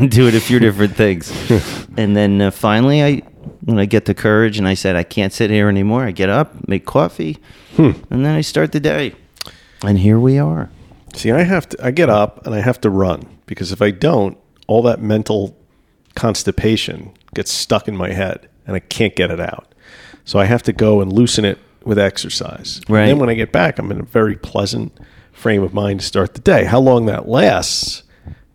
[0.00, 0.06] yeah.
[0.08, 1.30] doing a few different things,
[1.96, 3.22] and then uh, finally, I
[3.64, 6.04] when I get the courage and I said I can't sit here anymore.
[6.04, 7.38] I get up, make coffee,
[7.76, 7.90] Hmm.
[8.10, 9.14] and then I start the day.
[9.84, 10.70] And here we are.
[11.14, 11.84] See, I have to.
[11.86, 14.36] I get up and I have to run because if I don't,
[14.72, 15.54] all that mental
[16.14, 19.74] constipation gets stuck in my head and I can't get it out.
[20.24, 22.80] So I have to go and loosen it with exercise.
[23.02, 24.98] And then when I get back, I'm in a very pleasant
[25.32, 26.64] frame of mind to start the day.
[26.64, 28.02] How long that lasts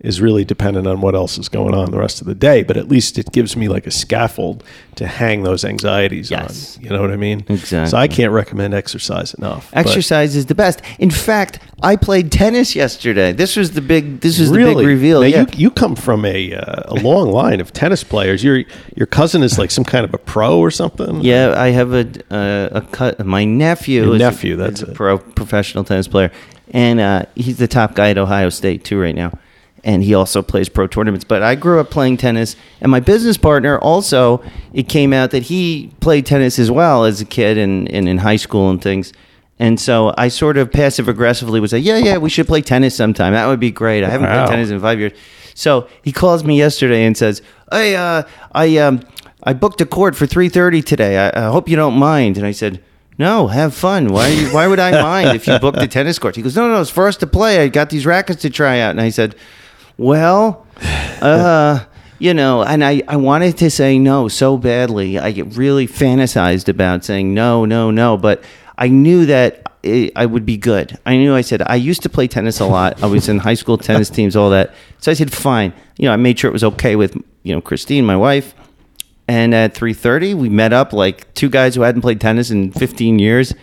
[0.08, 2.64] is really dependent on what else is going on the rest of the day.
[2.64, 4.64] But at least it gives me like a scaffold
[4.96, 6.78] to hang those anxieties Yes.
[6.78, 6.84] on.
[6.84, 7.44] You know what I mean?
[7.50, 7.92] Exactly.
[7.92, 9.70] So I can't recommend exercise enough.
[9.74, 10.82] Exercise is the best.
[10.98, 13.34] In fact, I played tennis yesterday.
[13.34, 14.22] This was the big.
[14.22, 15.20] This was the big reveal.
[15.22, 15.42] Now yeah.
[15.42, 18.44] you, you come from a uh, a long line of tennis players.
[18.44, 18.64] Your
[18.96, 21.22] your cousin is like some kind of a pro or something.
[21.22, 23.26] Yeah, I have a uh, a cut.
[23.26, 26.32] My nephew, Your is nephew, is that's a pro professional tennis player,
[26.72, 29.38] and uh, he's the top guy at Ohio State too right now.
[29.84, 31.24] And he also plays pro tournaments.
[31.24, 34.42] But I grew up playing tennis, and my business partner also.
[34.74, 38.18] It came out that he played tennis as well as a kid and, and in
[38.20, 39.14] high school and things.
[39.60, 42.96] And so I sort of passive aggressively would say, "Yeah, yeah, we should play tennis
[42.96, 43.34] sometime.
[43.34, 44.04] That would be great.
[44.04, 44.46] I haven't Wow.
[44.46, 45.14] played tennis in five years."
[45.56, 49.00] So he calls me yesterday and says, "Hey, uh, I um,
[49.44, 51.18] I booked a court for three thirty today.
[51.18, 52.84] I, I hope you don't mind." And I said,
[53.18, 54.10] "No, have fun.
[54.10, 56.80] Why why would I mind if you booked a tennis court?" He goes, "No, no,
[56.82, 57.64] it's for us to play.
[57.64, 59.34] I got these rackets to try out." And I said,
[59.98, 60.66] "Well,
[61.22, 61.86] uh."
[62.20, 65.20] You know, and I, I wanted to say no so badly.
[65.20, 68.44] I get really fantasized about saying no, no, no, but
[68.76, 70.98] I knew that it, I would be good.
[71.06, 73.02] I knew I said I used to play tennis a lot.
[73.04, 74.74] I was in high school tennis teams, all that.
[75.00, 75.74] So I said fine.
[75.98, 78.54] You know, I made sure it was okay with you know Christine, my wife.
[79.28, 82.72] And at three thirty, we met up like two guys who hadn't played tennis in
[82.72, 83.54] fifteen years,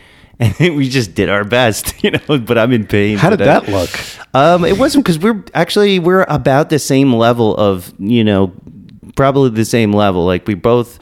[0.41, 1.95] and we just did our best.
[2.05, 3.17] You know, but I'm in pain.
[3.19, 3.47] How did today.
[3.53, 3.91] that look?
[4.35, 8.53] Um, it wasn't because we're actually we're about the same level of you know
[9.17, 10.25] probably the same level.
[10.27, 10.99] Like we both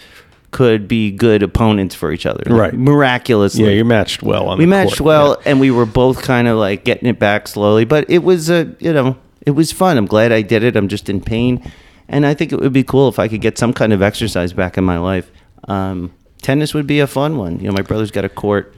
[0.53, 2.75] could be good opponents for each other, Right.
[2.75, 4.59] Miraculously, Yeah, you matched well on.
[4.59, 5.07] we matched court.
[5.07, 5.51] well, Yeah.
[5.51, 7.87] and we were both kind of like getting it back slowly.
[7.87, 9.16] But it was a you know
[9.47, 9.97] it was fun.
[9.97, 10.77] I'm glad I did it.
[10.77, 11.73] I'm just in pain,
[12.09, 14.53] and I think it would be cool if I could get some kind of exercise
[14.53, 15.31] back in my life.
[15.68, 17.59] um, tennis would be a fun one.
[17.61, 18.75] You know, my brother's got a court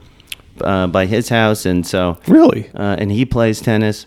[0.61, 2.69] uh, by his house, and so Really?
[2.75, 4.05] uh, and he plays tennis.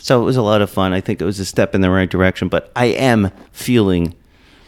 [0.00, 0.92] So it was a lot of fun.
[0.92, 2.48] I think it was a step in the right direction.
[2.48, 4.14] But I am feeling,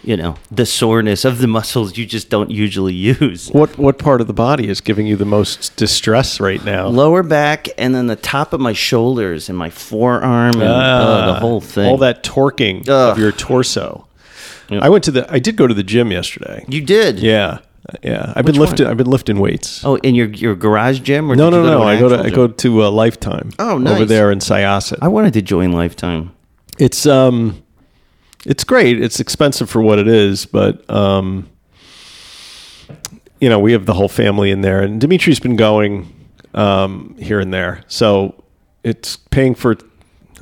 [0.03, 3.49] you know, the soreness of the muscles you just don't usually use.
[3.51, 6.88] What what part of the body is giving you the most distress right now?
[6.88, 11.40] Lower back, and then the top of my shoulders and my forearm, and uh, the
[11.40, 11.87] whole thing.
[11.88, 13.12] All that torquing Ugh.
[13.12, 14.07] of your torso.
[14.69, 14.83] Yep.
[14.83, 15.33] I went to the.
[15.33, 16.64] I did go to the gym yesterday.
[16.69, 17.19] You did?
[17.21, 17.59] Yeah,
[18.03, 18.33] yeah.
[18.37, 18.68] I've been Which one?
[18.68, 18.87] lifting.
[18.87, 19.85] I've been lifting weights.
[19.85, 21.31] Oh, in your your garage gym?
[21.31, 21.83] Or no, no, no.
[21.83, 23.50] I go to I go to uh, Lifetime.
[23.59, 23.94] Oh, nice.
[23.94, 24.98] Over there in Syosset.
[25.03, 26.33] I wanted to join Lifetime.
[26.79, 27.62] It's um,
[28.46, 29.03] it's great.
[29.03, 31.48] It's expensive for what it is, but um,
[33.40, 36.12] you know, we have the whole family in there, and Dimitri's been going
[36.55, 38.42] um here and there, so
[38.83, 39.76] it's paying for.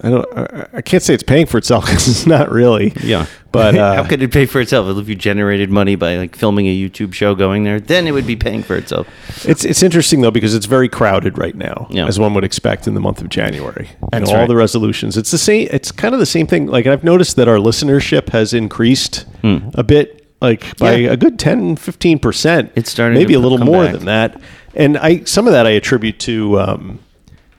[0.02, 0.38] I don't.
[0.38, 2.92] I, I can't say it's paying for itself because it's not really.
[3.02, 6.37] Yeah, but uh, how could it pay for itself if you generated money by like
[6.37, 7.80] filming a YouTube show going there?
[7.80, 9.06] Then it would be paying for itself.
[9.46, 12.06] It's it's interesting though because it's very crowded right now, Yeah.
[12.06, 13.88] as one would expect in the month of January.
[14.12, 14.48] Know, all right.
[14.48, 15.16] the resolutions.
[15.16, 15.68] It's the same.
[15.70, 16.66] It's kind of the same thing.
[16.66, 21.02] Like I've noticed that our listenership has increased a bit, like by Hmm.
[21.04, 21.12] Yeah.
[21.12, 22.72] a good 10, 15 percent.
[22.76, 23.94] It's starting maybe a little more back.
[23.94, 24.40] than that.
[24.74, 26.98] And I some of that I attribute to, um,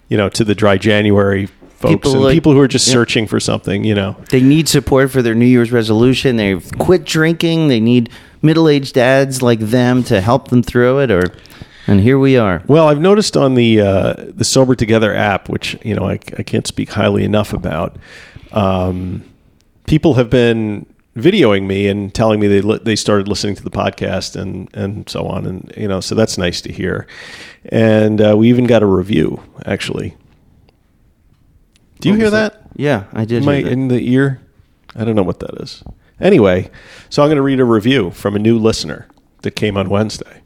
[0.07, 1.49] you know, to the dry January
[1.79, 2.93] folks People and like- people who are just yeah.
[2.93, 3.83] searching for something.
[3.83, 6.35] You know, They need support for their New Year's resolution.
[6.35, 7.67] They've quit drinking.
[7.69, 8.09] They need
[8.41, 11.11] middle-aged dads like them to help them through it.
[11.11, 11.23] Or,
[11.87, 12.61] and here we are.
[12.67, 16.43] Well, I've noticed on the uh, the Sober Together app, which you know I, I
[16.43, 17.95] can't speak highly enough about,
[18.51, 19.23] um,
[19.87, 20.85] people have been
[21.17, 25.09] videoing me and telling me they li- they started listening to the podcast and and
[25.09, 27.07] so on, and you know, so that's nice to hear.
[27.71, 30.15] And uh, we even got a review actually.
[31.99, 32.61] Do you hear that?
[32.75, 33.47] Yeah, I did.
[33.47, 33.71] I hear that.
[33.71, 34.41] in the ear?
[34.95, 35.83] I don't know what that is.
[36.19, 36.69] Anyway,
[37.09, 39.07] so I'm going to read a review from a new listener
[39.41, 40.41] that came on Wednesday.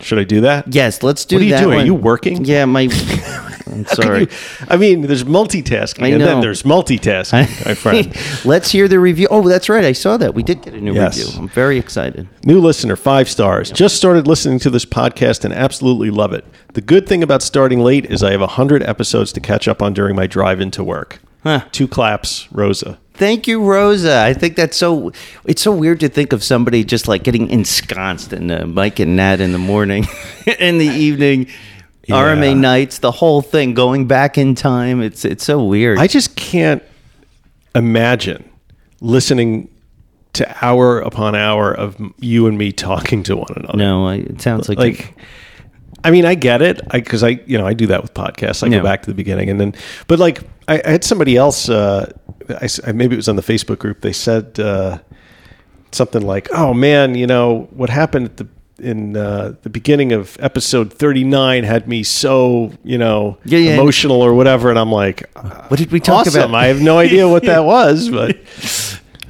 [0.00, 0.72] Should I do that?
[0.72, 1.74] Yes, let's do What are you that doing?
[1.74, 1.86] Are one.
[1.86, 2.44] you working?
[2.44, 2.88] Yeah, my.
[3.90, 4.20] I'm sorry.
[4.22, 4.28] you-
[4.68, 8.14] I mean, there's multitasking, I and then there's multitasking, my friend.
[8.44, 9.28] Let's hear the review.
[9.30, 9.84] Oh, that's right.
[9.84, 10.34] I saw that.
[10.34, 11.18] We did get a new Yes.
[11.18, 11.40] review.
[11.40, 12.28] I'm very excited.
[12.44, 13.70] New listener, five stars.
[13.70, 16.44] Just started listening to this podcast and absolutely love it.
[16.74, 19.92] The good thing about starting late is I have 100 episodes to catch up on
[19.94, 21.20] during my drive into work.
[21.44, 21.62] Huh.
[21.72, 22.98] Two claps, Rosa.
[23.14, 24.20] Thank you, Rosa.
[24.22, 25.10] I think that's so.
[25.44, 29.16] It's so weird to think of somebody just like getting ensconced in uh, Mike and
[29.16, 30.06] Nat in the morning,
[30.60, 31.48] in the evening,
[32.14, 35.02] RMA nights, the whole thing, going back in time.
[35.02, 35.98] It's it's so weird.
[35.98, 36.82] I just can't
[37.74, 38.48] imagine
[39.00, 39.68] listening
[40.34, 43.76] to hour upon hour of you and me talking to one another.
[43.78, 45.14] no, I, it sounds like, like
[46.04, 48.62] I mean, I get it because I, you know, I do that with podcasts.
[48.62, 48.78] I Yeah.
[48.78, 49.74] go back to the beginning and then,
[50.06, 51.68] but like, I, I had somebody else.
[51.68, 52.12] Uh,
[52.86, 54.00] I maybe it was on the Facebook group.
[54.00, 54.98] They said uh,
[55.92, 60.36] something like, "Oh man, you know what happened at the in uh, the beginning of
[60.40, 63.74] episode thirty nine had me so you know Yeah, yeah.
[63.74, 65.28] emotional or whatever." And I'm like,
[65.68, 66.42] what did we talk awesome.
[66.42, 66.54] about?
[66.54, 68.38] I have no idea what that was, but.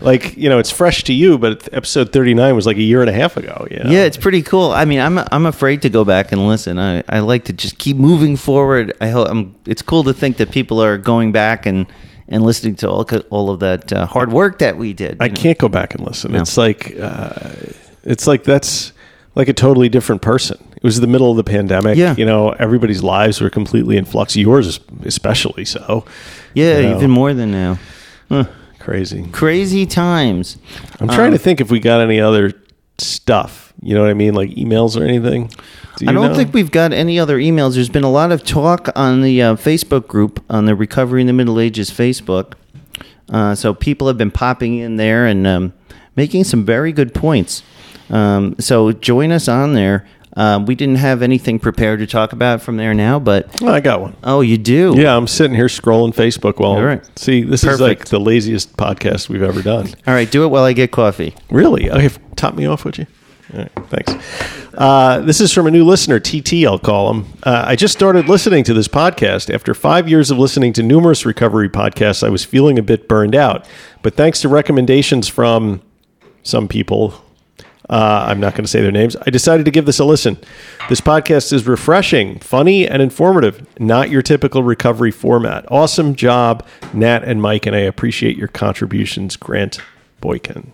[0.00, 3.00] Like you know, it's fresh to you, but episode thirty nine was like a year
[3.00, 3.66] and a half ago.
[3.68, 3.90] You know?
[3.90, 4.70] Yeah, it's pretty cool.
[4.70, 6.78] I mean, I'm I'm afraid to go back and listen.
[6.78, 8.96] I, I like to just keep moving forward.
[9.00, 11.84] I hope I'm, it's cool to think that people are going back and,
[12.28, 15.16] and listening to all all of that uh, hard work that we did.
[15.20, 15.34] I know.
[15.34, 16.30] can't go back and listen.
[16.30, 16.42] No.
[16.42, 17.50] It's like uh,
[18.04, 18.92] it's like that's
[19.38, 20.59] like a totally different person.
[20.77, 21.96] It was the middle of the pandemic.
[21.96, 22.14] Yeah.
[22.16, 24.37] You know, everybody's lives were completely in flux.
[24.37, 26.05] Yours especially so.
[26.55, 26.96] Yeah, you know.
[26.96, 27.79] even more than now.
[28.29, 28.44] Huh.
[28.79, 29.27] Crazy.
[29.33, 30.59] Crazy times.
[31.01, 32.53] I'm trying Um, to think if we got any other
[32.98, 33.72] stuff.
[33.81, 34.35] You know what I mean?
[34.35, 35.48] Like emails or anything.
[35.96, 36.35] Do you I don't know?
[36.35, 37.74] think we've got any other emails.
[37.74, 41.27] There's been a lot of talk on the uh, Facebook group on the Recovery in
[41.27, 42.55] the Middle Ages Facebook.
[43.29, 45.72] Uh, so people have been popping in there and um,
[46.16, 47.62] making some very good points.
[48.11, 50.07] Um, so join us on there.
[50.37, 53.81] Um, we didn't have anything prepared to talk about from there now, but Oh, I
[53.81, 54.14] got one.
[54.23, 54.94] oh, you do.
[54.97, 56.73] Yeah, I'm sitting here scrolling Facebook while.
[56.73, 57.03] All right.
[57.18, 59.88] See, this is like the laziest podcast we've ever done.
[60.07, 61.35] All right, do it while I get coffee.
[61.51, 61.90] Really?
[61.90, 63.07] Okay, top me off, would you?
[63.53, 64.68] All right, thanks.
[64.75, 67.25] Uh, this is from a new listener, TT, I'll call him.
[67.42, 69.53] Uh, I just started listening to this podcast.
[69.53, 73.35] After five years of listening to numerous recovery podcasts, I was feeling a bit burned
[73.35, 73.66] out.
[74.03, 75.83] But thanks to recommendations from
[76.44, 77.14] some people,
[77.90, 80.37] uh, I'm not going to say their names, I decided to give this a listen.
[80.88, 85.64] This podcast is refreshing, funny, and informative, not your typical recovery format.
[85.70, 89.79] Awesome job, Nat and Mike, and I appreciate your contributions, Grant
[90.20, 90.72] Boykin.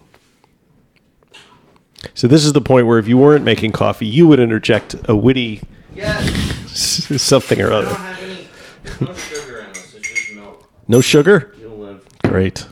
[2.15, 5.17] So this is the point where if you weren't making coffee, you would interject a
[5.17, 5.63] witty
[6.67, 7.95] something or other.
[7.95, 8.49] have any
[9.01, 9.95] no sugar in this.
[9.95, 10.69] It's just milk.
[10.89, 11.55] No sugar?
[12.25, 12.67] Great.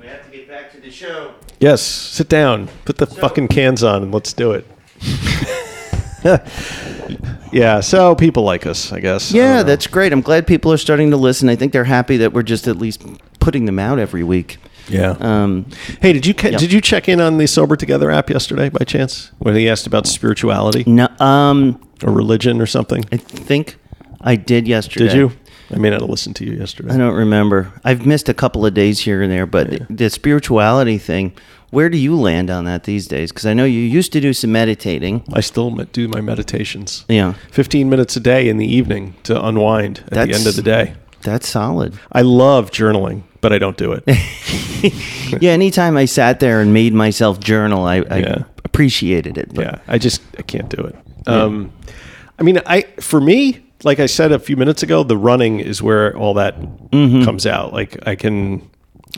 [0.00, 1.34] We have to get back to the show.
[1.60, 4.66] Yes, sit down, put the fucking cans on, and let's do it.
[7.52, 9.32] yeah, so people like us, I guess.
[9.32, 10.12] Yeah, don't that's great.
[10.12, 11.48] I'm glad people are starting to listen.
[11.48, 13.04] I think they're happy that we're just at least
[13.40, 14.58] putting them out every week.
[14.88, 15.16] yeah.
[15.20, 15.66] Um,
[16.00, 16.58] hey, did you ca- yeah.
[16.58, 19.86] did you check in on the Sober Together app yesterday by chance when he asked
[19.86, 23.04] about spirituality no, um, or religion or something?
[23.10, 23.76] I think
[24.20, 25.08] I did yesterday.
[25.08, 25.32] Did you?
[25.70, 26.92] I may not have listened to you yesterday.
[26.92, 27.72] I don't remember.
[27.84, 31.32] I've missed a couple of days here and there, but the, the spirituality thing.
[31.70, 33.30] Where do you land on that these days?
[33.30, 35.22] Because I know you used to do some meditating.
[35.34, 37.04] I still do my meditations.
[37.10, 40.62] Yeah, 15 minutes a day in the evening to unwind at the end of the
[40.62, 40.94] day.
[41.20, 41.92] that's solid.
[42.10, 44.04] I love journaling, but I don't do it.
[45.42, 48.42] yeah, anytime I sat there and made myself journal, I, I Yeah.
[48.64, 49.52] appreciated it.
[49.54, 50.96] But yeah, I just I can't do it.
[51.28, 51.70] Um,
[52.38, 55.80] I mean, I for me, like I said a few minutes ago, the running is
[55.82, 56.54] where all that
[56.90, 57.72] comes out.
[57.72, 58.68] Like I can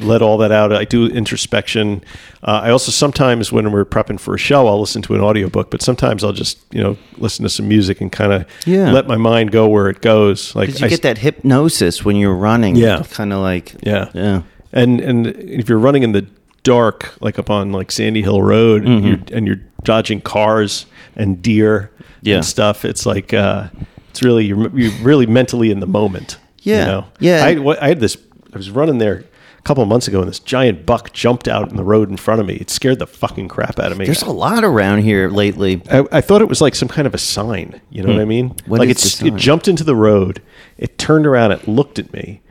[0.00, 0.72] let all that out.
[0.72, 2.02] I do introspection.
[2.42, 5.70] Uh, I also sometimes when we're prepping for a show, I'll listen to an audiobook,
[5.70, 8.92] but sometimes I'll just you know listen to some music and kind of Yeah.
[8.92, 10.54] let my mind go where it goes.
[10.54, 12.76] Like you I- get that hypnosis when you're running.
[12.76, 13.02] Yeah.
[13.10, 14.10] kind of like Yeah.
[14.14, 14.42] yeah.
[14.72, 16.26] And and if you're running in the
[16.62, 19.06] dark, like up on like Sandy Hill Road, Mm-hmm.
[19.06, 21.90] you're, and you're dodging cars and deer
[22.22, 22.36] Yeah.
[22.36, 23.68] and stuff, it's like uh,
[24.10, 26.38] it's really you're, you're really mentally in the moment.
[26.58, 26.80] Yeah.
[26.80, 27.06] you know?
[27.20, 27.44] Yeah.
[27.44, 28.16] I, I had this.
[28.52, 29.24] I was running there
[29.58, 32.16] a couple of months ago, and this giant buck jumped out in the road in
[32.16, 32.54] front of me.
[32.56, 34.04] It scared the fucking crap out of me.
[34.04, 35.82] There's a lot around here lately.
[35.90, 37.80] I, I thought it was like some kind of a sign.
[37.90, 38.48] You know what I mean?
[38.48, 38.70] Hmm.
[38.70, 40.42] What like it's, it jumped into the road.
[40.76, 41.52] It turned around.
[41.52, 42.42] It looked at me,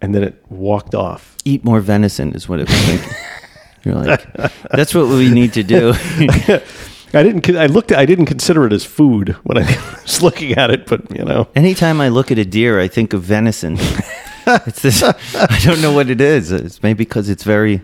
[0.00, 1.36] and then it walked off.
[1.44, 3.12] Eat more venison is what it was thinking.
[3.84, 4.26] You're like,
[4.72, 5.94] that's what we need to do.
[7.16, 7.48] I didn't.
[7.56, 7.92] I looked.
[7.92, 11.48] I didn't consider it as food when I was looking at it, but you know,
[11.54, 13.76] Anytime I look at a deer, I think of venison.
[14.46, 15.02] it's this.
[15.02, 16.52] I don't know what it is.
[16.52, 17.82] It's maybe because it's very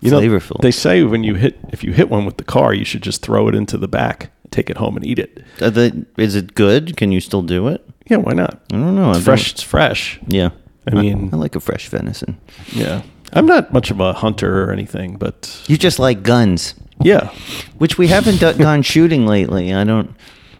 [0.00, 0.60] you know, flavorful.
[0.60, 3.22] they say when you hit, if you hit one with the car, you should just
[3.22, 5.42] throw it into the back, take it home, and eat it.
[5.58, 6.96] The- is it good?
[6.96, 7.86] Can you still do it?
[8.08, 8.60] Yeah, why not?
[8.72, 9.10] I don't know.
[9.10, 9.52] It's I've fresh.
[9.52, 10.18] It's fresh.
[10.26, 10.50] yeah.
[10.86, 12.38] I mean- I, like a fresh venison.
[12.72, 17.30] Yeah, I'm not much of a hunter or anything, but You just like guns, yeah,
[17.78, 19.72] which we haven't do- gone shooting lately.
[19.74, 20.14] I don't.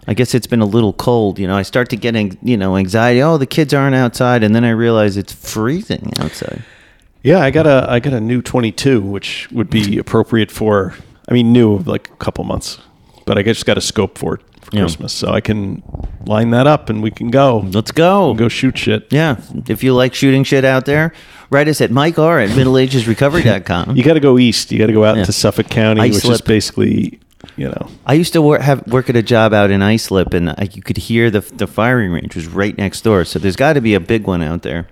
[0.09, 1.39] I guess it's been a little cold.
[1.39, 3.23] You know, I start to get you know anxiety.
[3.23, 6.63] Oh, the kids aren't outside, and then I realize it's freezing outside.
[7.23, 7.39] yeah.
[7.41, 10.95] I got a I got a new 22, which would be appropriate for.
[11.29, 12.79] I mean, new like a couple months,
[13.25, 14.83] but I just got a scope for it for Yeah.
[14.83, 15.83] Christmas, so I can
[16.27, 17.59] line that up and we can go.
[17.73, 18.35] Let's go.
[18.35, 19.07] go shoot shit.
[19.11, 19.37] Yeah.
[19.69, 21.13] If you like shooting shit out there,
[21.51, 23.97] write us at Mike R at middleagesrecovery.com.
[23.97, 24.71] You got to go east.
[24.73, 25.21] You got to go out Yeah.
[25.23, 27.19] into Suffolk County, which is basically,
[27.57, 30.51] you know, I used to work, have work at a job out in Islip, and
[30.51, 33.25] I, you could hear the the firing range was right next door.
[33.25, 34.89] So there's got to be a big one out there,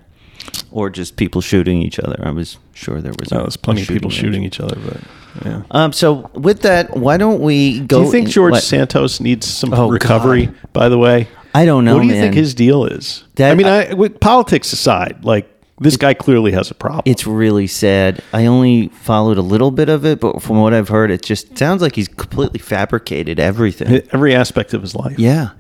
[0.71, 2.21] or just people shooting each other.
[2.23, 3.33] I was sure there was.
[3.33, 4.21] oh, there's plenty of people range.
[4.21, 4.77] shooting each other.
[4.77, 5.63] But yeah.
[5.71, 5.93] Um.
[5.93, 8.01] So with that, why don't we go?
[8.01, 8.63] Do you think in- George what?
[8.63, 10.47] Santos needs some Oh, recovery?
[10.47, 10.73] God.
[10.73, 12.23] By the way, I don't know, What do you man.
[12.23, 13.25] think his deal is?
[13.37, 15.49] That- I mean, I, with politics aside, like
[15.81, 17.03] this guy clearly has a problem.
[17.07, 18.23] It's really sad.
[18.33, 21.57] I only followed a little bit of it, but from what I've heard, it just
[21.57, 24.03] sounds like he's completely fabricated everything.
[24.13, 25.19] every aspect of his life.
[25.19, 25.51] Yeah.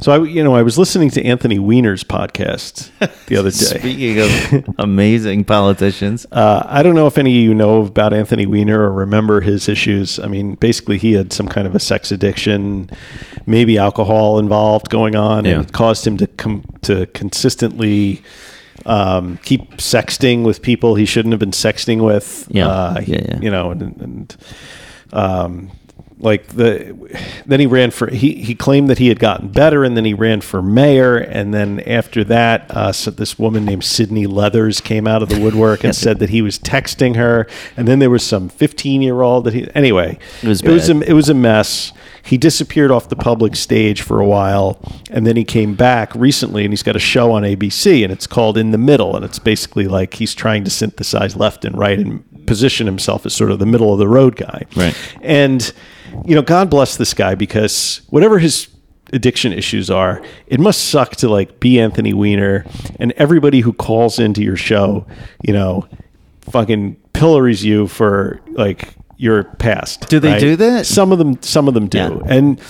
[0.00, 2.90] So I, you know, I was listening to Anthony Weiner's podcast
[3.26, 3.56] the other day.
[3.78, 8.46] Speaking of amazing politicians, Uh, I don't know if any of you know about Anthony
[8.46, 10.18] Weiner or remember his issues.
[10.18, 12.90] I mean, basically, he had some kind of a sex addiction,
[13.46, 15.52] maybe alcohol involved going on, Yeah.
[15.58, 18.22] and it caused him to come to consistently
[18.86, 22.46] um, keep sexting with people he shouldn't have been sexting with.
[22.50, 22.68] Yeah.
[22.68, 23.40] uh, Yeah, yeah.
[23.40, 24.36] you know, and, and
[25.12, 25.70] um,
[26.20, 26.96] like the
[27.46, 30.14] then he ran for he he claimed that he had gotten better and then he
[30.14, 35.06] ran for mayor and then after that uh, so this woman named Sydney Leathers came
[35.06, 38.24] out of the woodwork and said that he was texting her and then there was
[38.24, 41.34] some 15 year old that he anyway It was it was a, it was a
[41.34, 41.92] mess
[42.28, 46.64] he disappeared off the public stage for a while and then he came back recently
[46.64, 49.38] and he's got a show on ABC and it's called In the Middle and it's
[49.38, 53.58] basically like he's trying to synthesize left and right and position himself as sort of
[53.58, 54.94] the middle of the road guy Right.
[55.22, 55.72] and,
[56.24, 58.68] you know, God bless this guy because whatever his
[59.12, 62.64] addiction issues are, it must suck to like be Anthony Weiner
[63.00, 65.06] and everybody who calls into your show,
[65.42, 65.86] you know,
[66.42, 70.08] fucking pillories you for like your past.
[70.08, 70.40] Do they right?
[70.40, 70.86] do that?
[70.86, 71.98] Some of them, some of them do.
[71.98, 72.34] Yeah.
[72.34, 72.60] And,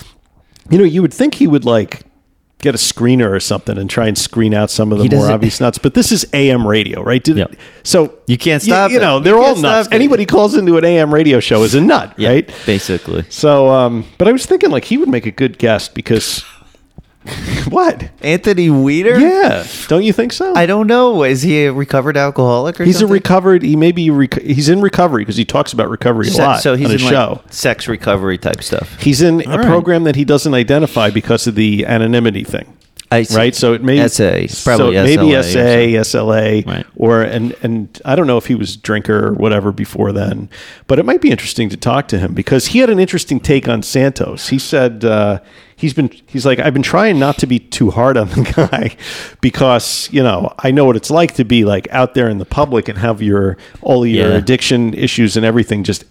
[0.69, 2.01] you know, you would think he would like
[2.61, 5.31] get a screener or something and try and screen out some of the He more
[5.31, 5.77] obvious nuts.
[5.77, 7.23] But this is AM radio, right?
[7.23, 7.55] Did Yep.
[7.83, 9.01] So You can't stop You, it.
[9.01, 9.87] know, they're all nuts.
[9.93, 12.53] Anybody calls into an AM radio show is a nut, Yeah, right?
[12.65, 13.23] Basically.
[13.29, 16.43] So, um, but I was thinking like he would make a good guest because
[17.69, 18.09] what?
[18.21, 19.17] Anthony Weiner?
[19.19, 20.55] Yeah, don't you think so?
[20.55, 21.23] I don't know.
[21.23, 23.61] Is he a recovered alcoholic or he's a recovered.
[23.61, 24.09] He may be.
[24.09, 26.91] Rec- he's in recovery because he talks about recovery a Se- lot so he's on
[26.91, 27.41] in his like show.
[27.49, 28.99] sex recovery type stuff.
[29.01, 29.65] He's in a right.
[29.65, 32.77] program that he doesn't identify because of the anonymity thing.
[33.11, 34.45] Right, so it may SA.
[34.47, 36.85] So probably it may be SLA or SA, SLA, Right.
[36.95, 40.47] or and and I don't know if he was drinker or whatever before then,
[40.87, 43.67] but it might be interesting to talk to him because he had an interesting take
[43.67, 44.49] on Santos.
[44.49, 45.39] He said uh,
[45.75, 48.95] he's been he's like I've been trying not to be too hard on the guy
[49.41, 52.45] because you know I know what it's like to be like out there in the
[52.45, 54.35] public and have your all your Yeah.
[54.37, 56.03] addiction issues and everything just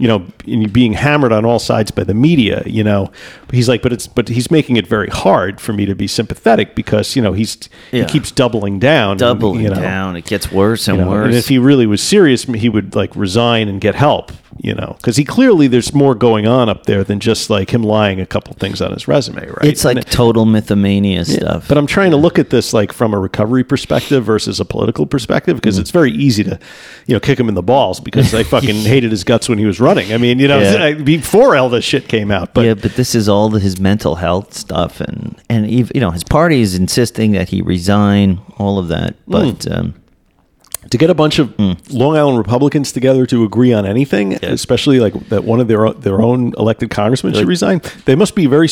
[0.00, 3.12] you know and being hammered on all sides by the media you know
[3.52, 6.74] he's like but it's but he's making it very hard for me to be sympathetic
[6.74, 7.56] because you know he's
[7.92, 8.04] Yeah.
[8.04, 10.16] he keeps doubling down and, Doubling you know, down.
[10.16, 11.26] It gets worse and you know, worse.
[11.26, 14.94] and if he really was serious he would like resign and get help you know
[14.98, 18.26] because he clearly there's more going on up there than just like him lying a
[18.26, 21.68] couple things on his resume right it's like And- total mythomania stuff.
[21.68, 25.06] but I'm trying to look at this like from a recovery perspective versus a political
[25.06, 25.80] perspective because Mm.
[25.80, 26.58] it's very easy to,
[27.06, 29.64] you know, kick him in the balls because I fucking hated his guts when he
[29.66, 30.12] was running.
[30.12, 30.92] I mean, you know, Yeah.
[31.04, 32.52] Before all this shit came out.
[32.54, 36.10] But yeah, but this is all the, his mental health stuff, and and you know
[36.10, 39.14] his party is insisting that he resign, all of that.
[39.26, 39.30] Hmm.
[39.32, 39.94] But um,
[40.88, 41.76] to get a bunch of Mm.
[41.92, 45.92] Long Island Republicans together to agree on anything, especially like that one of their o-
[45.92, 48.68] their own elected congressmen should resign, they must be very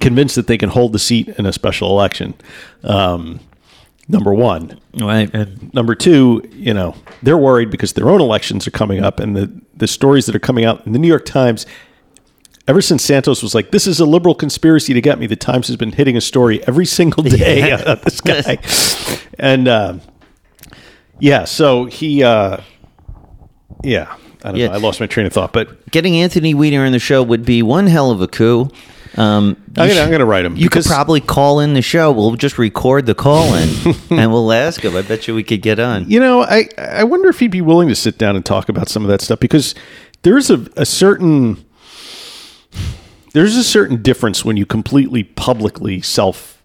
[0.00, 2.34] convinced that they can hold the seat in a special election.
[2.82, 3.38] Um,
[4.08, 8.70] number one, right, And number two, you know, they're worried because their own elections are
[8.72, 11.64] coming up and the, the stories that are coming out in the New York Times.
[12.66, 15.66] Ever since Santos was like, this is a liberal conspiracy to get me, the Times
[15.68, 17.82] has been hitting a story every single day Yeah.
[17.92, 18.58] on this guy.
[19.38, 20.00] and um,
[21.18, 22.58] yeah, so he, uh,
[23.82, 24.68] yeah, I don't Yeah.
[24.68, 24.72] know.
[24.74, 27.62] I lost my train of thought, but getting Anthony Weiner in the show would be
[27.62, 28.70] one hell of a coup.
[29.16, 30.56] Um, I'm gonna, I'm gonna write him.
[30.56, 32.10] You could probably call in the show.
[32.10, 33.68] We'll just record the call in,
[34.10, 34.96] and we'll ask him.
[34.96, 36.10] I bet you we could get on.
[36.10, 38.88] You know, I I wonder if he'd be willing to sit down and talk about
[38.88, 39.74] some of that stuff because
[40.22, 41.64] there's a, a certain
[43.34, 46.60] there's a certain difference when you completely publicly self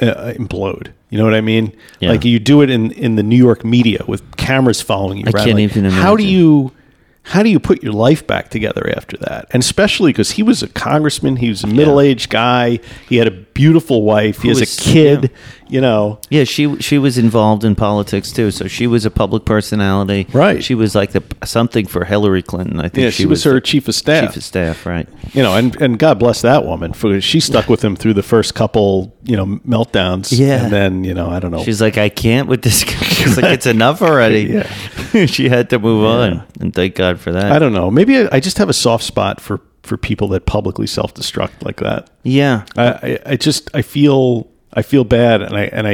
[0.00, 0.92] uh, implode.
[1.10, 1.74] You know what I mean?
[2.00, 2.10] Yeah.
[2.10, 5.24] Like you do it in in the New York media with cameras following you.
[5.26, 5.44] I around.
[5.46, 6.38] can't Like, even How do imagine.
[6.38, 6.72] you
[7.22, 9.48] how do you put your life back together after that?
[9.50, 12.80] And especially because he was a congressman, he was a middle aged guy.
[13.08, 14.42] He had a beautiful wife.
[14.42, 15.30] He has was- a kid.
[15.70, 18.50] You know, Yeah, she she was involved in politics too.
[18.50, 20.26] So she was a public personality.
[20.32, 20.64] Right.
[20.64, 22.80] She was like the something for Hillary Clinton.
[22.80, 24.28] I think yeah, she, was, her chief of staff.
[24.28, 24.86] chief of staff.
[24.86, 25.06] Right.
[25.34, 28.22] you know, and, and God bless that woman for she stuck with him through the
[28.22, 30.32] first couple, you know, meltdowns.
[30.32, 30.64] Yeah.
[30.64, 31.62] and then you know, I don't know.
[31.64, 32.84] She's like, I can't with this.
[32.84, 34.62] guy." She's like, it's enough already.
[35.26, 37.52] she had to move on, and thank God for that.
[37.52, 37.90] I don't know.
[37.90, 41.64] Maybe I, I just have a soft spot for for people that publicly self destruct
[41.64, 42.10] like that.
[42.22, 45.92] yeah, I, I, I just I feel I feel bad, and I and I,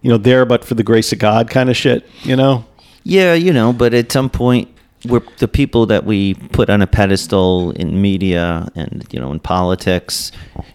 [0.00, 2.08] you know, there but for the grace of God kind of shit.
[2.22, 2.64] You know,
[3.04, 3.72] yeah, you know.
[3.72, 4.68] But at some point,
[5.04, 9.40] we're the people that we put on a pedestal in media and you know in
[9.40, 10.32] politics.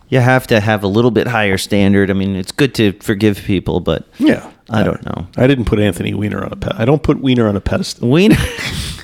[0.10, 2.12] You have to have a little bit higher standard.
[2.12, 4.52] I mean, it's good to forgive people, but yeah.
[4.74, 5.28] I don't know.
[5.36, 6.76] I didn't put Anthony Weiner on a.
[6.82, 8.08] I don't put Weiner on a pedestal.
[8.08, 8.38] Wiener.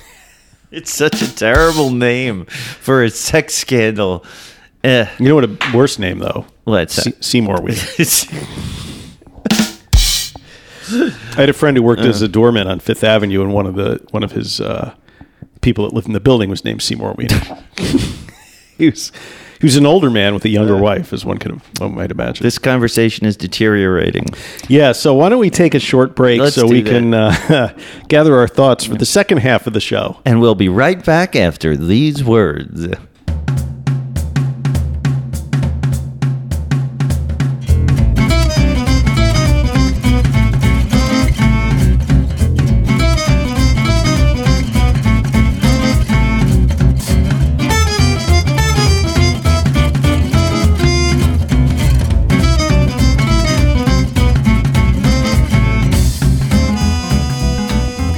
[0.70, 4.24] it's such a terrible name for a sex scandal.
[4.84, 6.44] Eh, You know what a worse name though?
[6.64, 7.68] what's Se- Seymour.
[7.70, 8.26] It's-
[10.90, 12.08] I had a friend who worked Uh.
[12.08, 14.94] as a doorman on Fifth Avenue, and one of the one of his uh,
[15.60, 17.40] people that lived in the building was named Seymour Weiner.
[18.78, 19.12] he was
[19.60, 22.10] he was an older man with a younger wife, as one could have, one might
[22.10, 22.42] imagine.
[22.44, 24.26] this conversation is deteriorating.
[24.68, 24.92] yeah.
[24.92, 26.90] So why don't we take a short break Let's so we that.
[26.90, 27.76] can uh,
[28.08, 30.20] gather our thoughts for the second half of the show.
[30.24, 32.86] And we'll be right back after these words.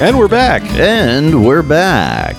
[0.00, 0.62] And we're back.
[0.76, 2.34] And we're back.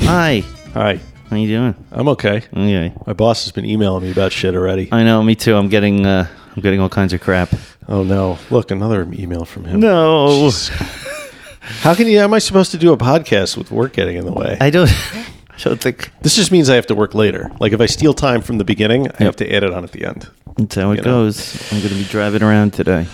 [0.00, 0.42] Hi.
[0.72, 0.98] Hi.
[1.30, 1.74] How you doing?
[1.92, 2.38] I'm okay.
[2.52, 2.92] Okay.
[3.06, 4.88] My boss has been emailing me about shit already.
[4.90, 5.54] I know, me too.
[5.54, 7.50] I'm getting uh I'm getting all kinds of crap.
[7.88, 8.38] Oh no!
[8.50, 9.80] Look, another email from him.
[9.80, 10.50] No.
[11.60, 12.18] How can you?
[12.18, 14.56] How am I supposed to do a podcast with work getting in the way?
[14.60, 14.90] I don't
[15.50, 17.50] I don't think This just means I have to work later.
[17.60, 19.92] Like if I steal time from the beginning, I have to add it on at
[19.92, 20.28] the end.
[20.56, 21.24] that's how it You know.
[21.24, 21.72] goes.
[21.72, 23.06] I'm gonna be driving around today.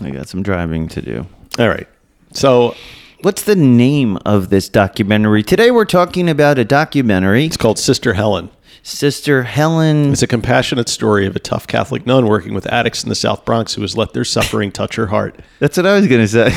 [0.00, 1.26] I got some driving to do.
[1.58, 1.86] All right.
[2.32, 2.74] So
[3.22, 5.42] What's the name of this documentary?
[5.42, 7.44] Today we're talking about a documentary.
[7.44, 8.48] it's called Sister Helen.
[8.82, 10.12] Sister Helen.
[10.12, 13.44] It's a compassionate story of a tough Catholic nun working with addicts in the South
[13.44, 15.38] Bronx who has let their suffering touch her heart.
[15.58, 16.50] That's what I was gonna say.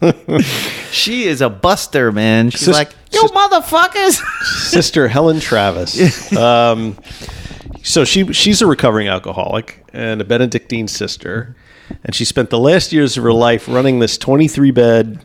[0.90, 2.50] she is a buster, man.
[2.50, 4.20] She's Sis- like, you sis- motherfuckers.
[4.70, 6.32] Sister Helen Travis.
[6.36, 6.98] Um,
[7.84, 11.54] so she she's a recovering alcoholic and a Benedictine sister,
[12.04, 15.24] and she spent the last years of her life running this 23 bed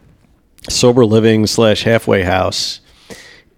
[0.70, 2.82] sober living slash halfway house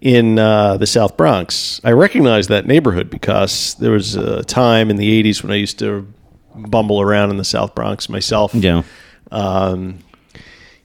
[0.00, 1.80] in uh, the South Bronx.
[1.82, 5.78] I recognize that neighborhood because there was a time in the 80s when I used
[5.78, 6.06] to
[6.54, 8.54] bumble around in the South Bronx myself.
[8.54, 8.82] yeah.
[9.30, 9.98] Um,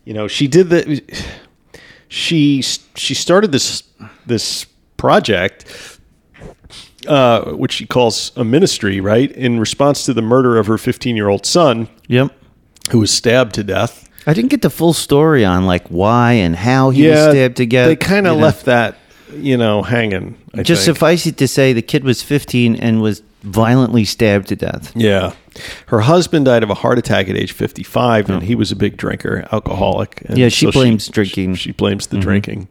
[0.05, 1.03] you know, she did the.
[2.07, 3.83] She she started this
[4.25, 4.65] this
[4.97, 5.65] project,
[7.07, 11.15] uh, which she calls a ministry, right, in response to the murder of her 15
[11.15, 12.31] year old son, Yep.
[12.91, 14.07] who was stabbed to death.
[14.27, 17.65] I didn't get the full story on like why and how he was stabbed to
[17.65, 17.87] death.
[17.87, 18.45] They kind of you know.
[18.45, 18.97] left that,
[19.33, 20.37] you know, hanging.
[20.53, 20.95] I Just think.
[20.97, 24.91] suffice it to say, the kid was 15 and was violently stabbed to death.
[24.95, 25.33] Yeah.
[25.87, 28.97] Her husband died of a heart attack at age 55, and he was a big
[28.97, 30.21] drinker, alcoholic.
[30.25, 31.55] And Yeah, she blames drinking.
[31.55, 32.69] She, blames the drinking.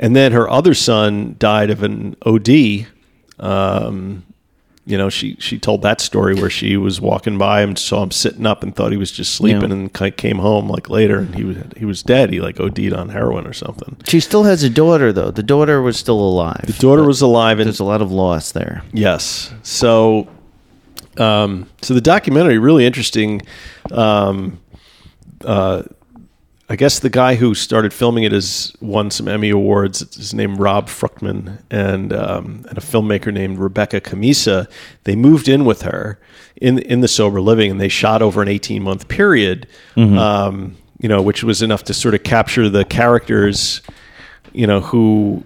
[0.00, 2.86] And then her other son died of an OD.
[3.38, 4.24] Um,
[4.88, 8.12] you know, she, she told that story where she was walking by and saw him
[8.12, 9.76] sitting up, and thought he was just sleeping, Yeah.
[9.76, 12.32] and ki- came home like later, and he was he was dead.
[12.32, 13.96] He like OD'd on heroin or something.
[14.06, 15.32] She still has a daughter, though.
[15.32, 16.62] The daughter was still alive.
[16.66, 18.84] The daughter was alive, and There's a lot of loss there.
[18.92, 19.52] Yes.
[19.64, 20.28] So,
[21.18, 23.42] um, so the documentary really interesting.
[23.90, 24.60] Um,
[25.44, 25.82] uh,
[26.68, 30.02] I guess the guy who started filming it has won some Emmy awards.
[30.02, 34.68] It's his name Rob Fruchtman and um, and a filmmaker named Rebecca Cammisa.
[35.04, 36.18] They moved in with her
[36.56, 39.68] in in the sober living, and they shot over an eighteen month period.
[39.96, 43.82] Um, you know, which was enough to sort of capture the characters
[44.56, 45.44] you know, who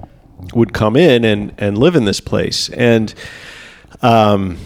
[0.55, 2.71] would come in and, and live in this place.
[2.71, 3.13] And
[4.03, 4.57] um,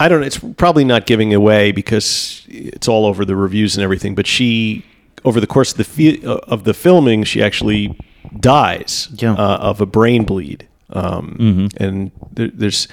[0.00, 3.84] I don't know, it's probably not giving away because it's all over the reviews and
[3.84, 4.84] everything, but she,
[5.24, 7.98] over the course of the, fi- of the filming, she actually
[8.40, 9.32] dies Yeah.
[9.34, 10.68] uh, of a brain bleed.
[10.90, 12.88] Um, And there, there's,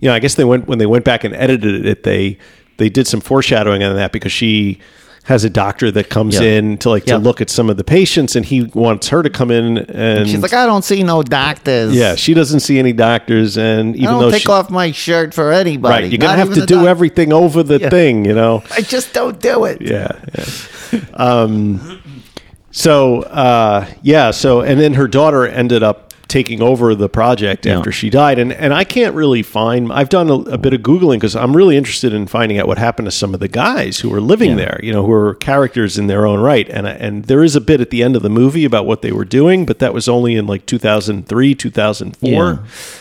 [0.00, 2.02] you know, I guess they went when they went back and edited it.
[2.02, 2.38] They
[2.78, 4.78] they did some foreshadowing on that because she
[5.24, 6.42] has a doctor that comes Yeah.
[6.58, 7.14] in to like Yeah.
[7.14, 10.28] to look at some of the patients, and he wants her to come in and
[10.28, 11.94] She's like, I don't see no doctors.
[11.94, 14.90] yeah, she doesn't see any doctors, and I even don't though take she, off my
[14.90, 15.92] shirt for anybody.
[16.04, 17.88] right, you're gonna not have to do doc- everything over the Yeah.
[17.90, 18.64] thing, you know.
[18.76, 19.80] I just don't do it.
[19.80, 20.10] Yeah.
[20.36, 21.00] yeah.
[21.14, 22.00] um,
[22.70, 27.76] so uh, yeah, so and then her daughter ended up taking over the project Yeah.
[27.78, 29.92] after she died, and and I can't really find.
[29.92, 32.78] I've done a, a bit of googling because I'm really interested in finding out what
[32.78, 34.56] happened to some of the guys who were living Yeah.
[34.64, 37.60] there, you know, who are characters in their own right, and and there is a
[37.60, 40.08] bit at the end of the movie about what they were doing, but that was
[40.08, 42.30] only in like 2003, 2004.
[42.30, 42.56] Yeah.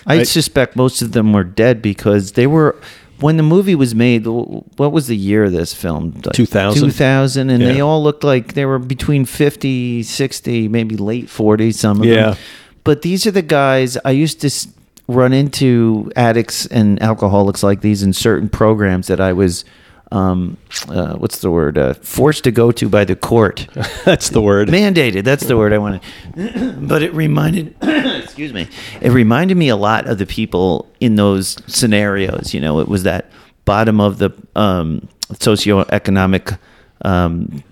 [0.05, 0.27] I Right?
[0.27, 2.75] suspect most of them were dead because they were
[3.21, 4.25] when the movie was made.
[4.25, 6.13] What was the year of this film?
[6.25, 6.81] Like 2000.
[6.89, 11.75] 2000, and they all looked like they were between 50, 60, maybe late 40s.
[11.75, 12.15] Some of Yeah.
[12.31, 12.37] them.
[12.83, 14.49] But these are the guys I used to
[15.07, 19.65] run into addicts and alcoholics like these in certain programs that I was.
[20.13, 20.57] Um,
[20.89, 21.77] uh, what's the word?
[21.77, 23.67] Uh, forced to go to by the court.
[24.05, 24.67] That's the word.
[24.67, 26.01] mandated that's the word i wanted
[26.87, 28.67] but it reminded excuse me
[28.99, 33.03] it reminded me a lot of the people in those scenarios you know it was
[33.03, 33.31] that
[33.63, 36.57] bottom of the um, socioeconomic
[37.05, 37.63] um,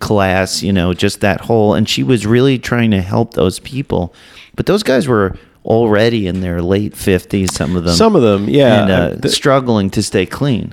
[0.00, 4.12] class you know just that whole and she was really trying to help those people
[4.58, 5.34] but those guys were
[5.64, 8.82] already in their late 50s some of them Some of them, yeah.
[8.82, 10.72] and uh, Th- struggling to stay clean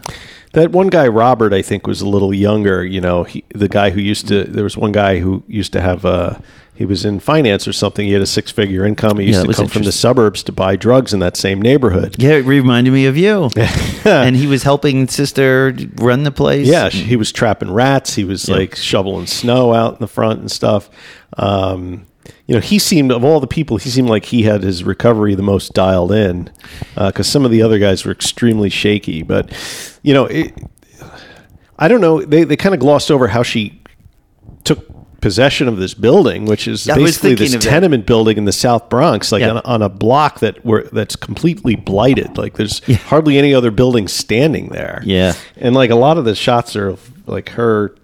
[0.54, 2.84] That one guy, Robert, I think was a little younger.
[2.86, 4.46] You know, he, the guy who used to.
[4.46, 6.42] There was one guy who used to have a.
[6.76, 8.06] He was in finance or something.
[8.08, 9.18] He had a six-figure income.
[9.20, 12.16] He used that to come from the suburbs to buy drugs in that same neighborhood.
[12.18, 13.50] yeah it reminded me of you
[14.06, 18.16] and he was helping sister run the place Yeah, he was trapping rats.
[18.16, 18.56] He was Yeah.
[18.56, 20.90] like shoveling snow out in the front and stuff.
[21.38, 22.06] Um,
[22.48, 25.34] you know, he seemed of all the people, he seemed like he had his recovery
[25.36, 26.52] the most dialed in
[26.96, 29.24] uh, because some of the other guys were extremely shaky.
[29.24, 29.52] But
[30.04, 30.54] you know, it,
[31.78, 32.22] I don't know.
[32.22, 33.82] They they kind of glossed over how she
[34.64, 34.86] took
[35.22, 37.62] possession of this building, which is I basically this that.
[37.64, 39.54] tenement building in the South Bronx, like Yeah.
[39.54, 42.38] on, on a block that where that's completely blighted.
[42.38, 45.02] Like there's hardly any other building standing there.
[45.04, 45.34] Yeah.
[45.58, 47.96] and like a lot of the shots are like her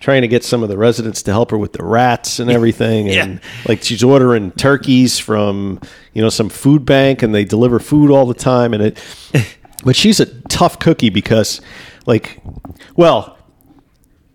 [0.00, 3.06] trying to get some of the residents to help her with the rats and everything,
[3.06, 3.24] Yeah.
[3.24, 5.78] and like she's ordering turkeys from
[6.14, 8.98] you know some food bank, and they deliver food all the time, and it.
[9.82, 11.62] But she's a tough cookie because,
[12.04, 12.42] like,
[12.96, 13.38] well,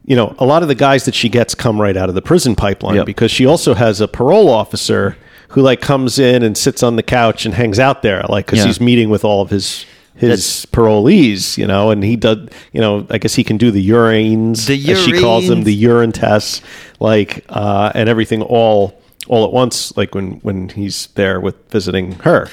[0.03, 2.21] you know, a lot of the guys that she gets come right out of the
[2.23, 3.05] prison pipeline Yep.
[3.05, 5.17] because she also has a parole officer
[5.49, 8.61] who like comes in and sits on the couch and hangs out there, like because
[8.61, 8.65] Yeah.
[8.65, 9.85] he's meeting with all of his
[10.15, 13.89] his parolees, you know, and he does, you know, I guess he can do the
[13.89, 16.61] urines, The as she calls them, the urine tests,
[16.99, 22.13] like, uh, and everything all all at once, like when when he's there with visiting
[22.19, 22.47] her.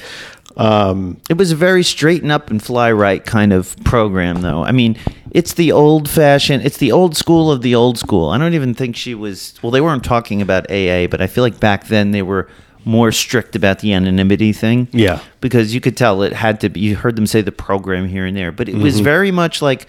[0.57, 4.63] Um, It was a very straighten up and fly right kind of program, though.
[4.63, 4.97] I mean,
[5.31, 8.29] it's the old fashioned, it's the old school of the old school.
[8.29, 11.43] I don't even think she was, well, they weren't talking about AA, but I feel
[11.43, 12.47] like back then they were
[12.85, 14.87] more strict about the anonymity thing.
[14.91, 15.19] Yeah.
[15.41, 18.25] Because you could tell it had to be, you heard them say the program here
[18.25, 19.03] and there, but it was Mm-hmm.
[19.03, 19.87] very much like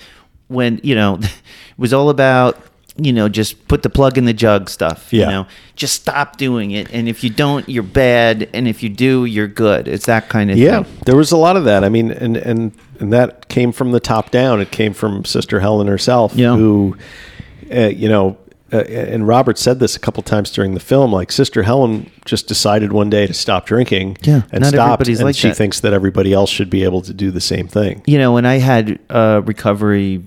[0.49, 1.33] when, you know, it
[1.79, 2.59] was all about,
[2.97, 5.13] you know, just put the plug in the jug stuff.
[5.13, 5.25] Yeah.
[5.25, 6.93] You know, just stop doing it.
[6.93, 8.49] And if you don't, you're bad.
[8.55, 9.89] And if you do, you're good.
[9.89, 10.99] It's that kind of Yeah, thing.
[11.07, 11.83] there was a lot of that.
[11.83, 12.71] I mean, and and
[13.01, 14.61] and that came from the top down.
[14.61, 16.55] It came from Sister Helen herself, Yeah.
[16.55, 16.97] who,
[17.75, 18.37] uh, you know,
[18.75, 21.13] uh, and Robert said this a couple times during the film.
[21.13, 25.09] Like Sister Helen just decided one day to stop drinking, Yeah, and stopped.
[25.09, 25.57] and like she that.
[25.57, 28.03] thinks that everybody else should be able to do the same thing.
[28.07, 30.23] you know, when I had uh, recovery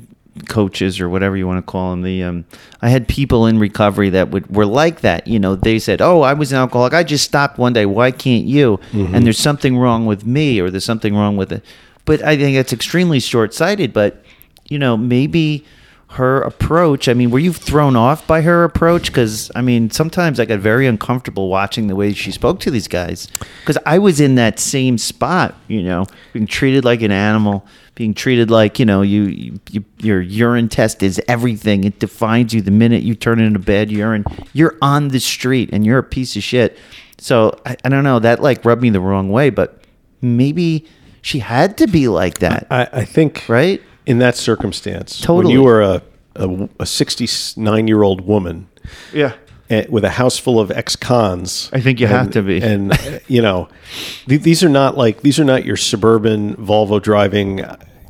[0.47, 2.45] coaches or whatever you want to call them, the um,
[2.81, 5.27] I had people in recovery that would were like that.
[5.27, 6.93] You know, they said, "Oh, I was an alcoholic.
[6.93, 7.85] I just stopped one day.
[7.85, 11.63] Why can't you?" And there's something wrong with me, or there's something wrong with it.
[12.05, 13.93] But I think that's extremely short sighted.
[13.93, 14.23] But
[14.69, 15.65] you know, maybe
[16.11, 17.09] her approach.
[17.09, 19.07] I mean, were you thrown off by her approach?
[19.07, 22.87] Because I mean, sometimes I got very uncomfortable watching the way she spoke to these
[22.87, 23.27] guys.
[23.59, 25.55] Because I was in that same spot.
[25.67, 29.85] You know, being treated like an animal, being treated like you know, you, you, you
[29.97, 31.83] your urine test is everything.
[31.83, 34.23] It defines you the minute you turn into bad urine.
[34.53, 36.77] You're on the street and you're a piece of shit.
[37.17, 38.19] So I, I don't know.
[38.19, 39.83] That like rubbed me the wrong way, but
[40.21, 40.87] maybe
[41.21, 43.81] she had to be like that, I, I think right?
[44.07, 45.53] In that circumstance, when Totally.
[45.53, 46.01] you were a
[46.35, 48.67] a, a 69 year old woman
[49.13, 49.33] Yeah.
[49.71, 51.69] eh, with a house full of ex-cons.
[51.73, 52.61] I think you have to be.
[52.61, 53.69] and uh, you know,
[54.27, 57.61] th- these are not like these are not your suburban Volvo driving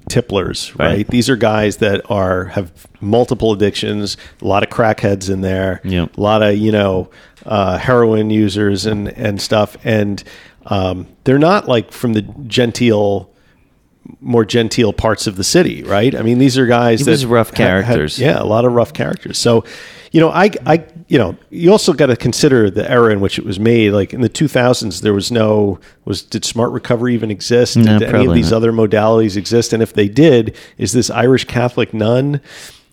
[0.10, 0.88] tipplers, right?
[0.98, 1.08] Right.
[1.08, 2.72] These are guys that are have
[3.02, 6.18] multiple addictions, a lot of crackheads in there, Yep.
[6.18, 7.10] a lot of you know
[7.46, 10.24] uh, heroin users and and stuff, and
[10.66, 13.30] um, they're not like from the genteel
[14.22, 16.16] more genteel parts of the city, right?
[16.16, 18.20] I mean, these are guys that rough ha- had- characters.
[18.20, 19.38] yeah, a lot of rough characters.
[19.38, 19.64] So,
[20.12, 23.38] you know, I, I, you know, you also got to consider the era in which
[23.38, 23.92] it was made.
[23.92, 27.76] Like in the 2000s, there was no was did smart recovery even exist?
[27.78, 28.58] No, did any of these not.
[28.58, 29.74] other modalities exist?
[29.74, 32.42] And if they did, is this Irish Catholic nun?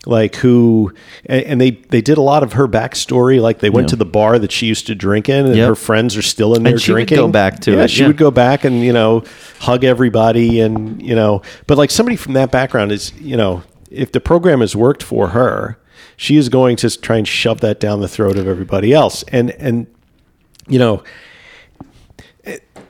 [0.07, 0.93] Like who,
[1.27, 3.41] and, they they did a lot of her backstory.
[3.41, 3.91] Like they went Yeah.
[3.91, 5.69] to the bar that she used to drink in, and Yep.
[5.69, 8.03] her friends are still in there And she would go back to yeah, it, she
[8.03, 8.09] yeah.
[8.09, 9.25] would go back and you know
[9.61, 14.13] hug everybody and you know but like somebody from that background is you know if
[14.13, 15.79] the program has worked for her
[16.17, 19.51] she is going to try and shove that down the throat of everybody else and
[19.53, 19.87] and
[20.69, 21.03] you know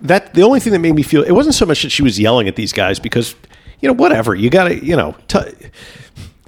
[0.02, 2.18] that the only thing that made me feel it wasn't so much that she was
[2.18, 3.34] yelling at these guys because
[3.80, 5.38] you know whatever you got to you know t-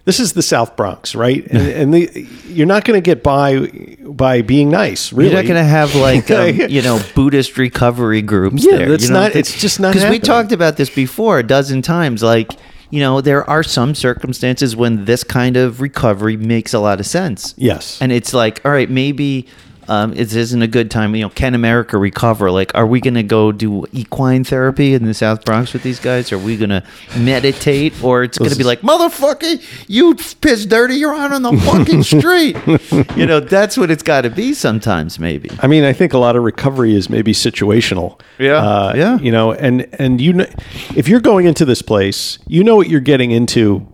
[0.07, 1.44] this is the South Bronx, right?
[1.46, 3.66] And, and the, you're not going to get by
[4.02, 5.12] by being nice.
[5.12, 8.88] Really, You're not going to have like um, you know Buddhist recovery groups Yeah, there.
[8.88, 9.20] that's you know?
[9.22, 12.22] not- it's just not because we talked about this before a dozen times.
[12.22, 12.52] Like
[12.88, 17.07] you know, there are some circumstances when this kind of recovery makes a lot of
[17.07, 17.52] sense.
[17.59, 18.00] Yes.
[18.00, 19.46] and it's like, all right, maybe.
[19.89, 21.14] Um, it isn't a good time.
[21.14, 22.51] You know, can America recover?
[22.51, 26.01] Like, are we going to go do equine therapy in the South Bronx with these
[26.01, 26.32] guys?
[26.32, 26.82] Are we going to
[27.16, 31.53] meditate, or it's going to be like, motherfucker, you piss dirty, you're out on the
[31.53, 32.57] fucking street.
[33.16, 35.18] you know, that's what it's got to be sometimes.
[35.18, 35.51] Maybe.
[35.61, 38.20] I mean, I think a lot of recovery is maybe situational.
[38.39, 38.57] Yeah.
[38.57, 39.18] Uh, Yeah.
[39.18, 40.47] You know, and and you know,
[40.95, 43.87] if you're going into this place, you know what you're getting into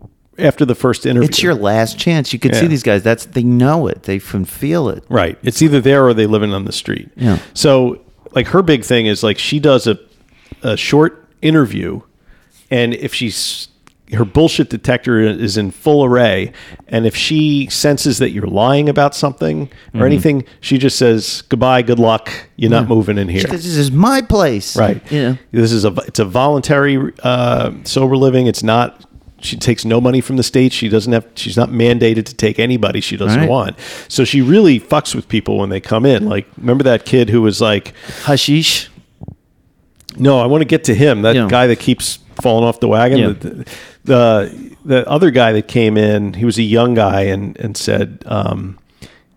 [0.43, 1.29] after the first interview.
[1.29, 2.33] It's your last chance.
[2.33, 3.03] You can see these guys.
[3.03, 4.03] That's they know it.
[4.03, 5.05] They can feel it.
[5.09, 5.39] right.
[5.43, 7.09] It's either there or they living on the street.
[7.17, 7.39] Yeah.
[7.55, 8.01] So,
[8.33, 9.99] like, her big thing is like she does a
[10.63, 12.03] a short interview,
[12.71, 13.69] and if she's
[14.13, 16.53] her bullshit detector is in full array,
[16.89, 20.03] and if she senses that you're lying about something Mm-hmm.
[20.03, 22.31] or anything, she just says goodbye, good luck.
[22.57, 23.43] You're not moving in here.
[23.45, 24.77] This is my place.
[24.77, 25.01] Right.
[25.11, 25.37] Yeah.
[25.51, 28.47] This is a it's a voluntary uh, sober living.
[28.49, 29.05] It's not.
[29.43, 30.73] She takes no money from the state.
[30.73, 31.27] She doesn't have.
[31.35, 33.49] She's not mandated to take anybody she doesn't Right.
[33.49, 33.77] want.
[34.09, 36.29] So she really fucks with people when they come in.
[36.29, 37.93] Like remember that kid who was like,
[38.25, 38.89] Hashish.
[40.17, 41.49] "No, I want to get to him." That Yeah.
[41.49, 43.19] guy that keeps falling off the wagon.
[43.19, 43.27] Yeah.
[43.39, 43.65] The,
[44.05, 48.23] the the other guy that came in, he was a young guy and and said.
[48.27, 48.79] Um,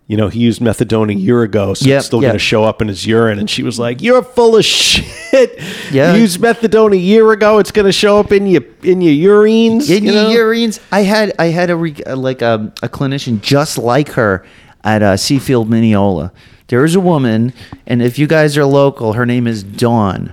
[0.08, 2.28] you know, he used methadone a year ago, so Yep, it's still yep.
[2.28, 3.38] going to show up in his urine.
[3.40, 5.60] And she was like, "You're full of shit.
[5.90, 6.14] Yeah.
[6.14, 7.58] You used methadone a year ago.
[7.58, 9.90] It's going to show up in your in your urines.
[9.90, 10.30] In you know?
[10.30, 10.80] your urines.
[10.92, 14.44] I had I had a re, like a, a clinician just like her
[14.84, 16.32] at uh, Seafield Mineola.
[16.68, 17.52] There is a woman,
[17.86, 20.32] and if you guys are local, her name is Dawn.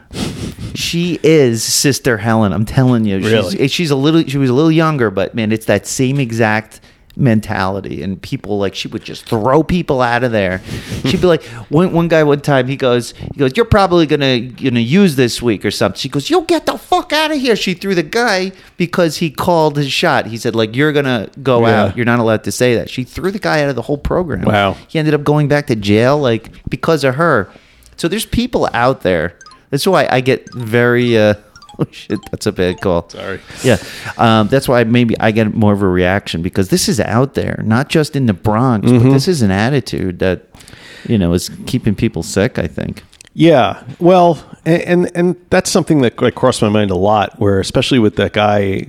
[0.75, 2.53] She is Sister Helen.
[2.53, 3.21] I'm telling you.
[3.21, 3.67] She's, Really?
[3.67, 4.23] she's a little.
[4.23, 6.79] She was a little younger, but man, it's that same exact
[7.15, 8.01] mentality.
[8.03, 10.61] And people like she would just throw people out of there.
[11.05, 14.39] She'd be like, one one guy one time he goes, he goes, you're probably gonna
[14.41, 15.97] gonna use this week or something.
[15.99, 17.55] She goes, you'll get the fuck out of here.
[17.55, 20.25] She threw the guy because he called his shot.
[20.27, 21.83] He said like you're gonna go Yeah.
[21.85, 21.97] out.
[21.97, 22.89] You're not allowed to say that.
[22.89, 24.41] She threw the guy out of the whole program.
[24.43, 24.75] Wow.
[24.87, 27.49] He ended up going back to jail like because of her.
[27.97, 29.37] So there's people out there.
[29.69, 31.17] That's why I get very.
[31.17, 31.35] Uh,
[31.79, 33.07] oh shit, that's a bad call.
[33.09, 33.39] Sorry.
[33.63, 33.77] Yeah,
[34.17, 37.61] um, that's why maybe I get more of a reaction because this is out there,
[37.65, 39.07] not just in the Bronx, Mm-hmm.
[39.09, 40.47] but this is an attitude that
[41.07, 42.57] you know is keeping people sick.
[42.59, 43.03] I think.
[43.35, 47.39] Yeah, well, and, and and that's something that like crossed my mind a lot.
[47.39, 48.87] Where especially with that guy,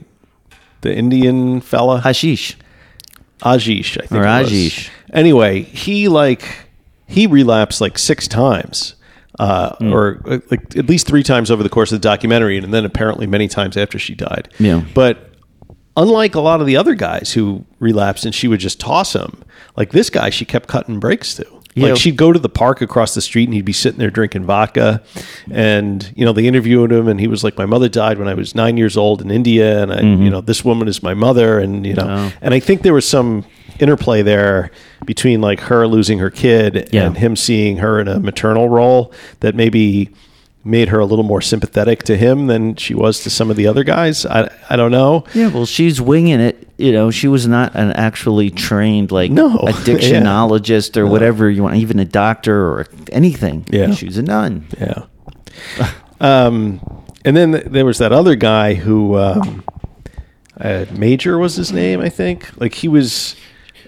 [0.83, 2.57] the Indian fella, Hashish.
[3.43, 4.13] Ajish, I think.
[4.13, 4.51] Or it was.
[4.51, 4.91] Ajish.
[5.13, 6.45] Anyway, he like
[7.07, 8.94] he relapsed like six times,
[9.39, 9.93] uh, Hmm.
[9.93, 12.85] or uh, like at least three times over the course of the documentary, and then
[12.85, 14.49] apparently many times after she died.
[14.59, 14.83] Yeah.
[14.95, 15.31] But
[15.97, 19.43] unlike a lot of the other guys who relapsed and she would just toss him,
[19.77, 21.47] like this guy, she kept cutting breaks to.
[21.75, 21.89] Yeah.
[21.89, 24.45] Like she'd go to the park across the street and he'd be sitting there drinking
[24.45, 25.03] vodka.
[25.51, 28.35] And, you know, they interviewed him and he was like, My mother died when I
[28.35, 29.83] was nine years old in India.
[29.83, 30.23] And I, Mm-hmm.
[30.23, 31.59] you know, this woman is my mother.
[31.59, 32.33] And, you know, Oh.
[32.41, 33.45] and I think there was some
[33.81, 34.71] interplay there
[35.05, 37.07] between like her losing her kid Yeah.
[37.07, 40.11] and him seeing her in a maternal role that maybe
[40.65, 43.67] made her a little more sympathetic to him than she was to some of the
[43.67, 44.25] other guys.
[44.25, 45.25] I, I don't know.
[45.35, 46.67] Yeah, well, she's winging it.
[46.79, 49.59] You know, she was not an actually trained like No.
[49.59, 53.67] addictionologist or whatever you want, even a doctor or anything.
[53.71, 53.93] Yeah.
[53.93, 54.67] she was a nun.
[54.81, 55.05] Yeah.
[56.21, 56.81] um,
[57.25, 59.65] and then th- there was that other guy who, um,
[60.61, 62.49] uh, Major was his name, I think.
[62.61, 63.37] Like he was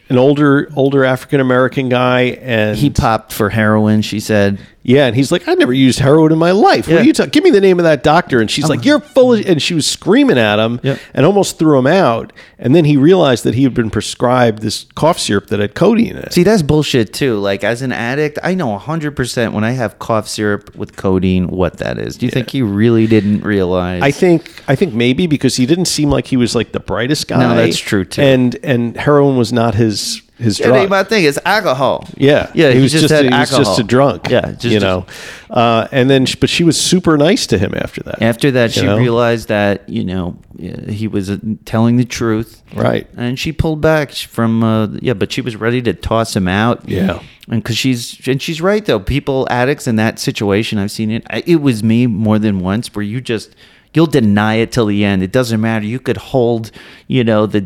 [0.09, 4.03] an older, older African American guy, and He popped for heroin.
[4.03, 4.59] She said.
[4.89, 6.87] Yeah, and he's like, I never used heroin in my life.
[6.87, 7.01] What Yeah.
[7.01, 7.31] are you talking?
[7.31, 8.41] Give me the name of that doctor.
[8.41, 10.97] And she's like, You're full of, and she was screaming at him Yeah.
[11.13, 12.33] and almost threw him out.
[12.57, 16.13] And then he realized that he had been prescribed this cough syrup that had codeine
[16.13, 16.33] in it.
[16.33, 17.37] See, that's bullshit too.
[17.39, 21.79] Like as an addict, I know 100% when I have cough syrup with codeine what
[21.79, 22.17] that is.
[22.17, 24.03] Do you think he really didn't realize?
[24.03, 27.27] I think I think maybe because he didn't seem like he was like the brightest
[27.27, 27.41] guy.
[27.41, 28.23] No, that's true, too.
[28.23, 30.75] And and heroin was not his his drug.
[30.77, 31.25] ain't my thing.
[31.25, 32.07] It's alcohol.
[32.17, 34.29] yeah, Yeah, He he was just just, had a, he was just a drunk.
[34.29, 35.07] Yeah, just- you know.
[35.49, 38.21] Uh, and then, but she was super nice to him after that.
[38.21, 38.99] After that, she know?
[38.99, 42.63] realized that, you know, uh, he was uh, telling the truth.
[42.75, 43.07] Right.
[43.17, 46.89] And she pulled back from, uh, yeah, but she was ready to toss him out.
[46.89, 47.23] Yeah.
[47.49, 48.99] And because she's, and she's right though.
[49.01, 51.25] People, addicts in that situation, I've seen it.
[51.47, 53.55] It was me more than once where you just,
[53.95, 55.23] you'll deny it till the end.
[55.23, 55.87] It doesn't matter.
[55.87, 56.73] You could hold,
[57.07, 57.61] you know, the,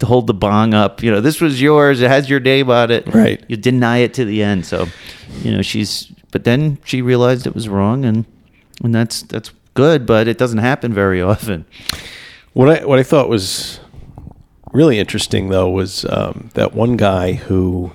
[0.00, 1.02] to hold the bong up.
[1.02, 2.00] You know, this was yours.
[2.00, 3.12] It has your name on it.
[3.12, 3.42] Right.
[3.48, 4.66] You deny it to the end.
[4.66, 4.86] So,
[5.42, 8.24] you know, she's, but then she realized it was wrong and,
[8.82, 11.66] and that's, that's good, but it doesn't happen very often.
[12.54, 13.80] What I what I thought was
[14.72, 17.92] really interesting though was um, that one guy who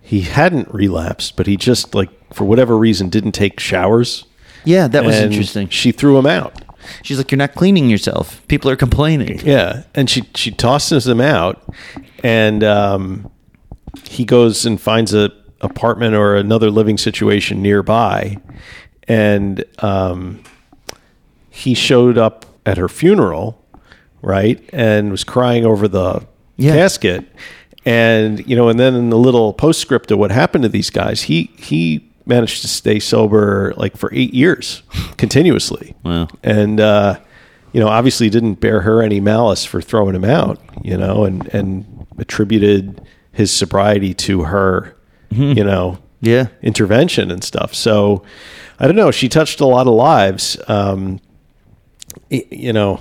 [0.00, 4.24] he hadn't relapsed, but he just like for whatever reason didn't take showers.
[4.64, 5.68] Yeah, that was interesting.
[5.68, 6.62] She threw him out.
[7.02, 8.46] She's like, you're not cleaning yourself.
[8.48, 9.40] People are complaining.
[9.44, 11.62] Yeah, and she she tosses him out,
[12.22, 13.30] and um,
[14.04, 18.36] he goes and finds a apartment or another living situation nearby,
[19.08, 20.42] and um,
[21.50, 23.62] he showed up at her funeral,
[24.22, 26.24] right, and was crying over the
[26.56, 26.74] Yeah.
[26.74, 27.24] casket,
[27.84, 31.22] and you know, and then in the little postscript of what happened to these guys,
[31.22, 34.82] he he managed to stay sober like for eight years
[35.16, 35.94] continuously.
[36.04, 36.28] Wow.
[36.42, 37.18] and uh,
[37.72, 41.46] you know obviously didn't bear her any malice for throwing him out you know and
[41.54, 43.00] and attributed
[43.32, 44.96] his sobriety to her
[45.30, 46.48] you know Yeah.
[46.62, 47.74] intervention and stuff.
[47.74, 48.22] So
[48.80, 49.10] i don't know.
[49.10, 51.20] She touched a lot of lives um,
[52.30, 53.00] you know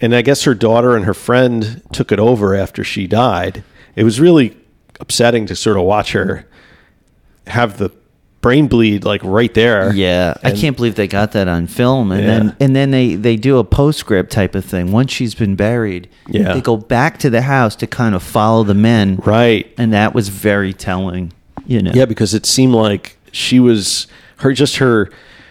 [0.00, 3.64] and i guess her daughter and her friend took it over after she died.
[3.94, 4.56] It was really
[5.00, 6.46] upsetting to sort of watch her
[7.46, 7.90] have the
[8.40, 12.20] brain bleed like right there Yeah, I can't believe they got that on film, and
[12.22, 12.26] Yeah.
[12.26, 14.92] then and then they they do a postscript type of thing.
[14.92, 16.52] Once she's been buried, Yeah.
[16.54, 20.14] they go back to the house to kind of follow the men, right and that
[20.14, 21.32] was very telling.
[21.66, 24.06] You know, Yeah, because it seemed like she was
[24.38, 25.10] her just her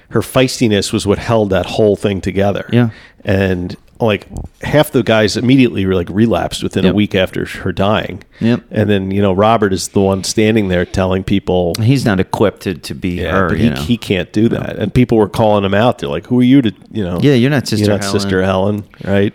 [0.09, 2.69] her feistiness was what held that whole thing together.
[2.71, 2.89] Yeah.
[3.25, 4.27] And like
[4.61, 6.91] half the guys immediately were like relapsed within Yep.
[6.91, 8.23] a week after her dying.
[8.41, 8.63] Yep.
[8.71, 12.63] And then, you know, Robert is the one standing there telling people he's not equipped
[12.63, 13.53] to, to be yeah, her.
[13.55, 13.75] he, know?
[13.81, 14.77] he can't do that.
[14.77, 15.99] And people were calling him out.
[15.99, 17.19] They're like, "Who are you to, you know?
[17.21, 19.33] Yeah, you're not Sister You're not Helen." Sister Helen, right?"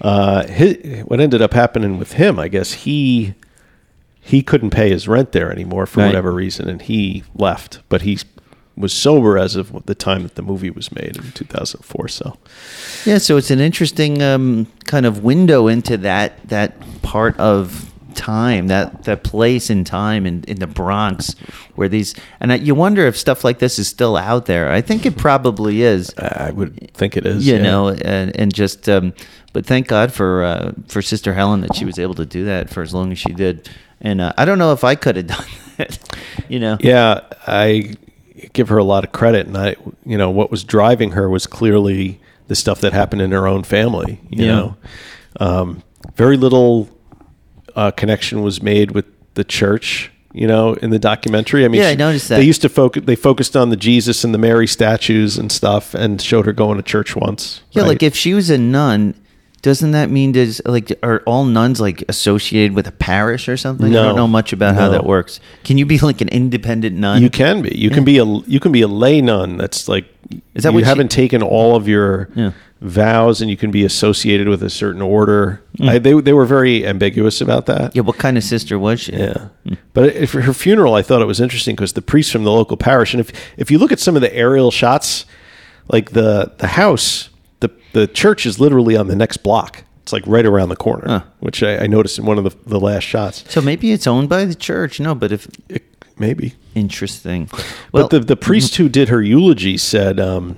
[0.00, 3.34] Uh, his, what ended up happening with him, I guess he
[4.20, 6.06] he couldn't pay his rent there anymore for Right.
[6.06, 7.80] whatever reason, and he left.
[7.88, 8.18] But he
[8.76, 12.08] was sober as of the time that the movie was made in 2004.
[12.08, 12.36] So
[13.04, 18.68] Yeah, so it's an interesting um, kind of window into that that part of time,
[18.68, 21.34] that that place in time in, in the Bronx,
[21.74, 24.70] where these and I, you wonder if stuff like this is still out there.
[24.70, 26.14] I think it probably is.
[26.18, 27.46] I would think it is.
[27.46, 27.62] you yeah.
[27.62, 29.12] know, and, and just, um,
[29.52, 32.70] but thank God for uh, for Sister Helen that she was able to do that
[32.70, 33.68] for as long as she did.
[34.00, 35.46] And uh, I don't know if I could have done
[35.78, 35.98] that.
[36.48, 37.94] You know, Yeah, I
[38.52, 41.46] give her a lot of credit, and I, you know, what was driving her was
[41.46, 44.20] clearly the stuff that happened in her own family.
[44.30, 44.52] You Yeah.
[44.54, 44.76] know,
[45.40, 45.82] um,
[46.16, 46.88] very little
[47.74, 50.10] uh, connection was made with the church.
[50.34, 52.38] You know, in the documentary, I mean, Yeah, I noticed that.
[52.38, 53.02] they used to focus.
[53.04, 56.78] They focused on the Jesus and the Mary statues and stuff, and showed her going
[56.78, 57.60] to church once.
[57.72, 57.88] Yeah, right?
[57.88, 59.14] like if she was a nun,
[59.62, 63.96] doesn't that mean does like are all nuns like associated with a parish or something?
[63.96, 65.38] I don't know much about how that works.
[65.62, 67.22] Can you be like an independent nun?
[67.22, 67.76] You can be.
[67.76, 68.24] You can be a.
[68.24, 69.56] You can be a lay nun.
[69.56, 70.06] That's like.
[70.54, 72.52] Is that you what she- haven't taken all of your Yeah.
[72.80, 75.62] vows, and you can be associated with a certain order.
[75.78, 75.88] Mm.
[75.88, 77.94] I, they they were very ambiguous about that.
[77.94, 79.12] Yeah, what kind of sister was she?
[79.12, 79.74] Yeah, hmm.
[79.92, 82.76] but for her funeral, I thought it was interesting because the priest from the local
[82.76, 85.24] parish, and if if you look at some of the aerial shots,
[85.88, 87.28] like the the house,
[87.92, 89.84] the church is literally on the next block.
[90.02, 91.22] It's like right around the corner, Huh.
[91.40, 93.44] which I, I noticed in one of the, the last shots.
[93.48, 94.98] So maybe it's owned by the church.
[94.98, 95.84] No, but if It,
[96.18, 96.54] maybe.
[96.74, 97.48] interesting.
[97.92, 100.56] Well, but the the priest who did her eulogy said, um,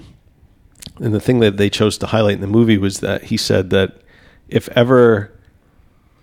[0.99, 3.71] and the thing that they chose to highlight in the movie was that he said
[3.71, 3.99] that
[4.49, 5.31] if ever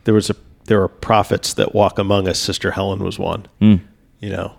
[0.05, 0.36] there was a
[0.66, 3.45] there are prophets that walk among us, Sister Helen was one.
[3.59, 3.80] You
[4.30, 4.53] know,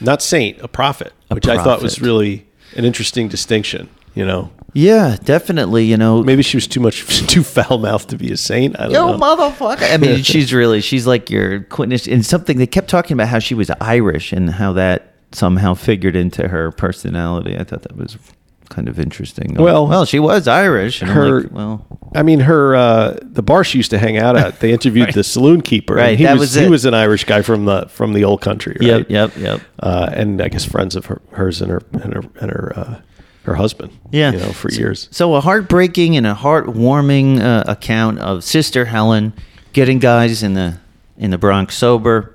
[0.00, 2.06] not saint, a prophet, which I thought was prophet.
[2.06, 2.46] really
[2.76, 3.88] an interesting distinction.
[4.14, 5.84] You know, yeah, definitely.
[5.84, 8.78] You know, maybe she was too much too foul mouthed to be a saint.
[8.78, 9.18] I don't Yo, know.
[9.18, 9.92] motherfucker!
[9.92, 12.14] I mean, she's really she's like your quintessential.
[12.14, 16.16] And something they kept talking about how she was Irish and how that somehow figured
[16.16, 17.56] into her personality.
[17.58, 18.16] I thought that was
[18.68, 19.54] kind of interesting.
[19.54, 21.02] Well- well, she was Irish.
[21.02, 24.34] And Her- like, well, I mean, her uh, the bar she used to hang out
[24.36, 24.60] at.
[24.60, 25.14] They interviewed Right.
[25.14, 25.94] the saloon keeper.
[25.98, 28.24] and Right, he that was, was he was an Irish guy from the from the
[28.24, 28.76] old country.
[28.80, 28.86] Right?
[28.88, 29.60] yep, yep, yep.
[29.80, 33.00] uh, and I guess friends of her, hers and her and her and her uh,
[33.44, 33.92] her husband.
[34.10, 34.32] Yeah.
[34.32, 35.08] you know, for years.
[35.10, 39.32] So a heartbreaking and a heartwarming uh, account of Sister Helen
[39.72, 40.78] getting guys in the
[41.16, 42.34] in the Bronx sober.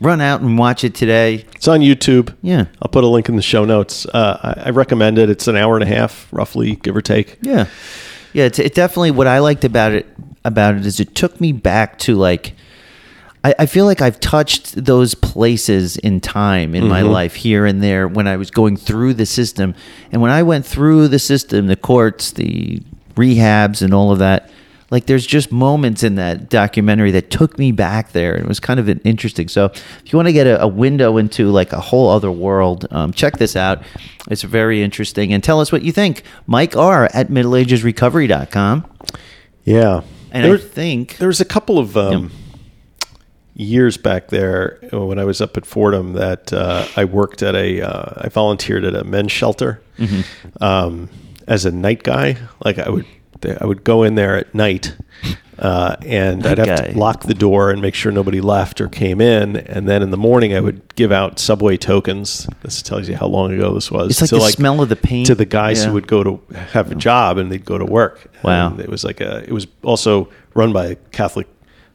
[0.00, 1.44] Run out and watch it today.
[1.54, 2.34] It's on YouTube.
[2.42, 2.64] Yeah.
[2.80, 4.06] I'll put a link in the show notes.
[4.06, 5.28] Uh, I, I recommend it.
[5.28, 7.38] It's an hour and a half, roughly, give or take.
[7.42, 7.68] Yeah,
[8.32, 8.44] yeah.
[8.44, 10.06] It's it definitely what I liked about it
[10.44, 12.54] about it is it took me back to like.
[13.46, 17.80] I, I feel like I've touched those places in time in my life here and
[17.80, 19.76] there when I was going through the system,
[20.10, 22.82] and when I went through the system, the courts, the
[23.14, 24.50] rehabs, and all of that.
[24.90, 28.36] Like there's just moments in that documentary that took me back there.
[28.36, 29.46] It was kind of an interesting.
[29.48, 32.86] So if you want to get a, a window into like a whole other world,
[32.92, 33.82] um, check this out.
[34.28, 35.32] It's very interesting.
[35.32, 36.22] And tell us what you think.
[36.46, 38.86] Mike R at middleagesrecovery.com.
[39.64, 42.30] Yeah, And there, I think there's a couple of um,
[43.58, 47.54] years back there uh, when I was up at Fordham that uh, I worked at
[47.54, 47.80] a.
[47.82, 50.62] Uh, I volunteered at a men's shelter Mm-hmm.
[50.62, 51.08] um,
[51.48, 52.36] as a night guy.
[52.64, 53.06] Like I would,
[53.60, 54.94] I would go in there at night.
[55.58, 56.88] Uh, and Night I'd have guy.
[56.92, 59.56] to lock the door and make sure nobody left or came in.
[59.56, 62.46] And then in the morning, I would give out subway tokens.
[62.60, 64.10] This tells you how long ago this was.
[64.10, 65.28] It's like to the smell of the paint.
[65.28, 65.86] to the guys Yeah.
[65.86, 68.30] who would go to have a job and they'd go to work.
[68.42, 68.68] Wow.
[68.72, 69.44] And it was like a.
[69.44, 71.46] It was also run by a Catholic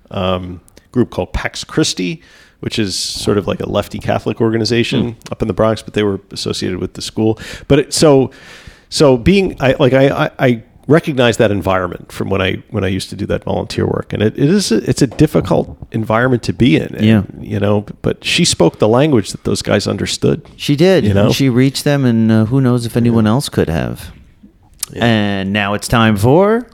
[0.10, 0.60] um,
[0.92, 2.22] group called Pax Christi,
[2.60, 6.04] which is sort of like a lefty Catholic organization up in the Bronx, but they
[6.04, 7.40] were associated with the school.
[7.68, 8.32] But it, so,
[8.90, 12.88] so being I like I, I, I recognize that environment from when I when I
[12.88, 16.44] used to do that volunteer work, and it, it is a, it's a difficult environment
[16.44, 16.94] to be in.
[16.96, 17.24] And, Yeah.
[17.40, 17.86] you know.
[18.02, 20.48] But she spoke the language that those guys understood.
[20.58, 21.04] she did.
[21.06, 21.32] You know?
[21.32, 24.12] She reached them, and uh, who knows if anyone else could have.
[24.96, 26.68] And now it's time for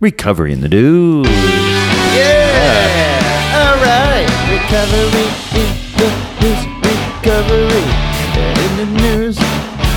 [0.00, 1.99] recovery in the news.
[2.14, 3.60] Yeah.
[3.60, 4.26] All right.
[4.50, 5.28] Recovery
[5.60, 6.08] in the
[6.40, 6.60] news.
[6.82, 7.84] Recovery
[8.64, 9.36] in the news.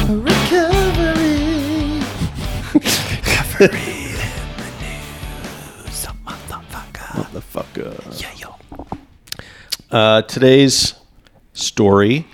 [0.09, 1.33] Recovery.
[2.73, 6.05] recovery in the news.
[6.25, 7.09] Motherfucker.
[7.23, 8.21] Motherfucker.
[8.21, 8.49] Yeah, yo.
[9.91, 10.95] Uh, today's
[11.53, 12.25] story,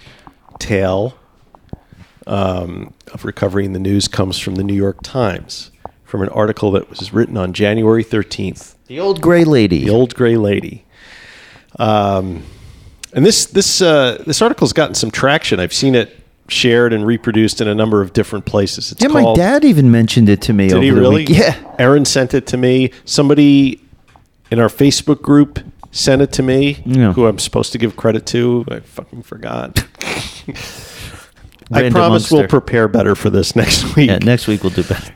[0.59, 1.13] tale
[2.27, 5.71] um, of recovery in the news comes from the New York Times,
[6.03, 8.75] from an article that was written on January 13th.
[8.89, 9.85] The old gray lady.
[9.85, 10.83] The old gray lady.
[11.77, 12.43] Um,
[13.13, 15.59] and this this uh, this article's gotten some traction.
[15.59, 16.15] I've seen it
[16.47, 18.91] shared and reproduced in a number of different places.
[18.91, 20.69] It's yeah, my dad even mentioned it to me.
[20.69, 21.15] Did over he the really?
[21.27, 21.29] week.
[21.37, 21.55] Yeah.
[21.77, 22.89] Aaron sent it to me.
[23.05, 23.79] Somebody
[24.49, 25.59] in our Facebook group
[25.91, 27.13] sent it to me, Yeah.
[27.13, 28.65] who I'm supposed to give credit to.
[28.69, 29.85] I fucking forgot.
[31.71, 34.09] I promise we'll prepare better for this next week.
[34.09, 35.13] Yeah, next week we'll do better.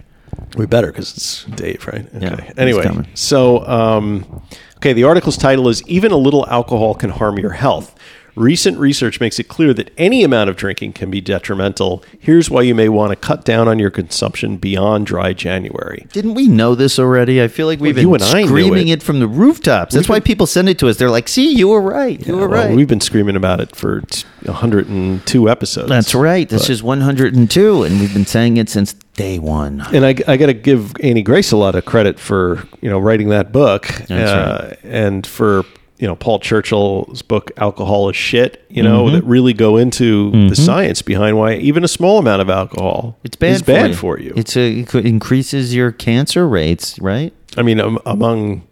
[0.55, 2.05] We better because it's Dave, right?
[2.15, 2.45] Okay.
[2.45, 4.43] he's Anyway, so um,
[4.77, 7.95] okay, the article's title is "Even a Little Alcohol Can Harm Your Health."
[8.35, 12.03] Recent research makes it clear that any amount of drinking can be detrimental.
[12.19, 16.07] Here's why you may want to cut down on your consumption beyond dry January.
[16.11, 17.41] Didn't we know this already?
[17.43, 19.01] I feel like we've Well, been screaming it.
[19.01, 19.03] it.
[19.03, 19.93] from the rooftops.
[19.93, 20.97] That's why people send it to us.
[20.97, 22.25] They're like, "See, you were right.
[22.25, 24.01] You were Well, right." We've been screaming about it for
[24.45, 25.89] 102 episodes.
[25.89, 26.47] That's right.
[26.49, 29.83] This But- is 102, and we've been saying it since day one.
[29.93, 32.99] and I, I got to give Annie Grace a lot of credit for you know
[32.99, 35.65] writing that book, uh, and for
[36.03, 39.15] you know Paul Churchill's book "Alcohol is Shit." You know Mm-hmm.
[39.15, 43.37] that really go into the science behind why even a small amount of alcohol It's
[43.37, 43.51] bad.
[43.55, 43.95] is for bad you.
[43.95, 44.33] for you.
[44.35, 47.31] It's a, it increases your cancer rates, right?
[47.55, 48.67] I mean, um, among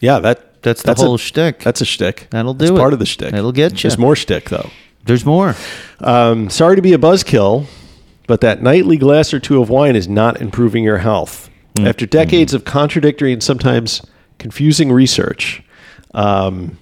[0.00, 1.58] yeah, that That's the that's whole a, shtick.
[1.60, 2.28] That's a shtick.
[2.30, 2.80] That'll That's do it.
[2.80, 3.32] Part of the shtick.
[3.32, 3.90] That'll get you.
[3.90, 4.70] There's more shtick though.
[5.04, 5.54] There's more.
[6.00, 7.66] Um, sorry to be a buzzkill,
[8.26, 11.50] but that nightly glass or two of wine is not improving your health.
[11.74, 11.88] Mm.
[11.88, 14.00] After decades of contradictory and sometimes
[14.38, 15.62] confusing research,
[16.14, 16.78] um,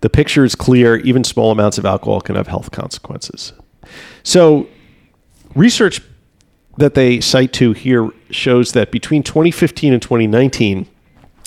[0.00, 0.96] the picture is clear.
[0.96, 3.52] Even small amounts of alcohol can have health consequences.
[4.22, 4.66] So,
[5.54, 6.00] research
[6.78, 10.86] that they cite to here shows that between 2015 and 2019,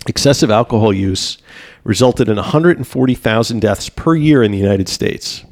[0.08, 1.38] excessive alcohol use
[1.84, 5.44] resulted in 140,000 deaths per year in the United States.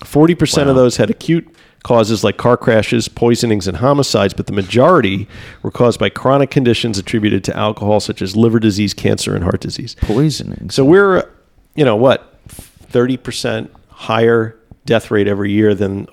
[0.00, 0.70] 40% Wow.
[0.70, 1.48] of those had acute
[1.86, 5.28] causes like car crashes, poisonings, and homicides, but the majority
[5.62, 9.60] were caused by chronic conditions attributed to alcohol, such as liver disease, cancer, and heart
[9.60, 9.94] disease.
[10.00, 10.68] Poisoning.
[10.70, 11.30] So we're,
[11.76, 16.08] you know, what, 30% higher death rate every year than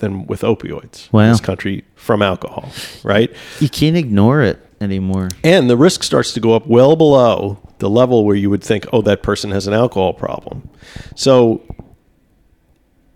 [0.00, 2.72] than with opioids in this country from alcohol,
[3.04, 3.32] right?
[3.60, 5.28] You can't ignore it anymore.
[5.44, 8.84] And the risk starts to go up well below the level where you would think,
[8.92, 10.68] oh, that person has an alcohol problem.
[11.14, 11.62] So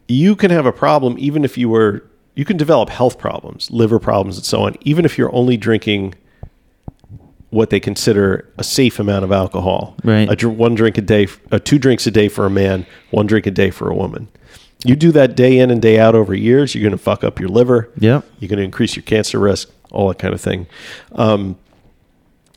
[0.08, 2.04] you can have a problem even if you were,
[2.34, 6.14] you can develop health problems, liver problems, and so on, even if you're only drinking
[7.50, 9.96] what they consider a safe amount of alcohol.
[10.04, 10.30] Right.
[10.30, 13.26] A, dr- one drink a day, uh, two drinks a day for a man, one
[13.26, 14.28] drink a day for a woman.
[14.84, 17.40] You do that day in and day out over years, you're going to fuck up
[17.40, 17.90] your liver.
[17.98, 18.24] Yep.
[18.38, 20.66] You're going to increase your cancer risk, all that kind of thing.
[21.12, 21.56] Um,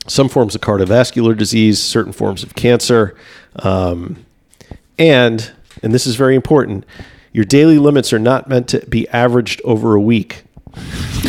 [0.06, 3.16] some forms of cardiovascular disease, certain forms of cancer,
[3.56, 4.24] um,
[4.98, 6.84] and and this is very important.
[7.32, 10.44] Your daily limits are not meant to be averaged over a week.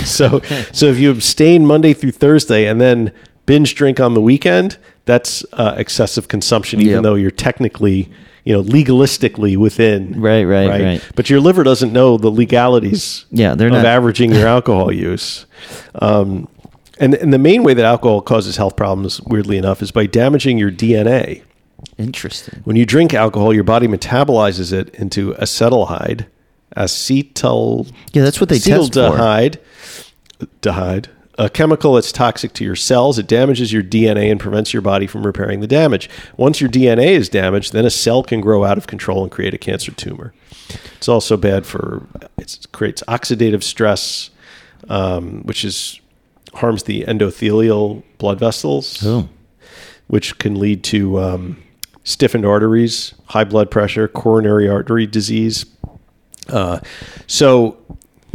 [0.03, 0.39] so
[0.71, 3.11] so if you abstain Monday through Thursday and then
[3.45, 7.03] binge drink on the weekend, that's uh, excessive consumption, even Yep.
[7.03, 8.09] though you're technically
[8.45, 11.11] you know legalistically within Right, right, right.
[11.15, 15.45] But your liver doesn't know the legalities Yeah, they're of not- averaging your alcohol use.
[15.95, 16.47] Um,
[16.99, 20.57] and, and the main way that alcohol causes health problems, weirdly enough, is by damaging
[20.57, 21.41] your DNA.
[21.97, 22.61] Interesting.
[22.63, 26.25] When you drink alcohol, your body metabolizes it into acetaldehyde,
[26.75, 28.99] acetyl Yeah, that's what they test for.
[28.99, 29.57] acetaldehyde,
[30.61, 31.07] dehyde,
[31.37, 33.17] a chemical that's toxic to your cells.
[33.17, 36.09] It damages your DNA and prevents your body from repairing the damage.
[36.37, 39.53] Once your DNA is damaged, then a cell can grow out of control and create
[39.53, 40.33] a cancer tumor.
[40.97, 42.05] It's also bad for
[42.37, 44.29] it creates oxidative stress,
[44.89, 45.99] um, which is
[46.55, 49.27] harms the endothelial blood vessels Oh.
[50.05, 51.62] which can lead to um,
[52.03, 55.65] stiffened arteries, high blood pressure, coronary artery disease.
[56.49, 56.79] Uh,
[57.27, 57.77] so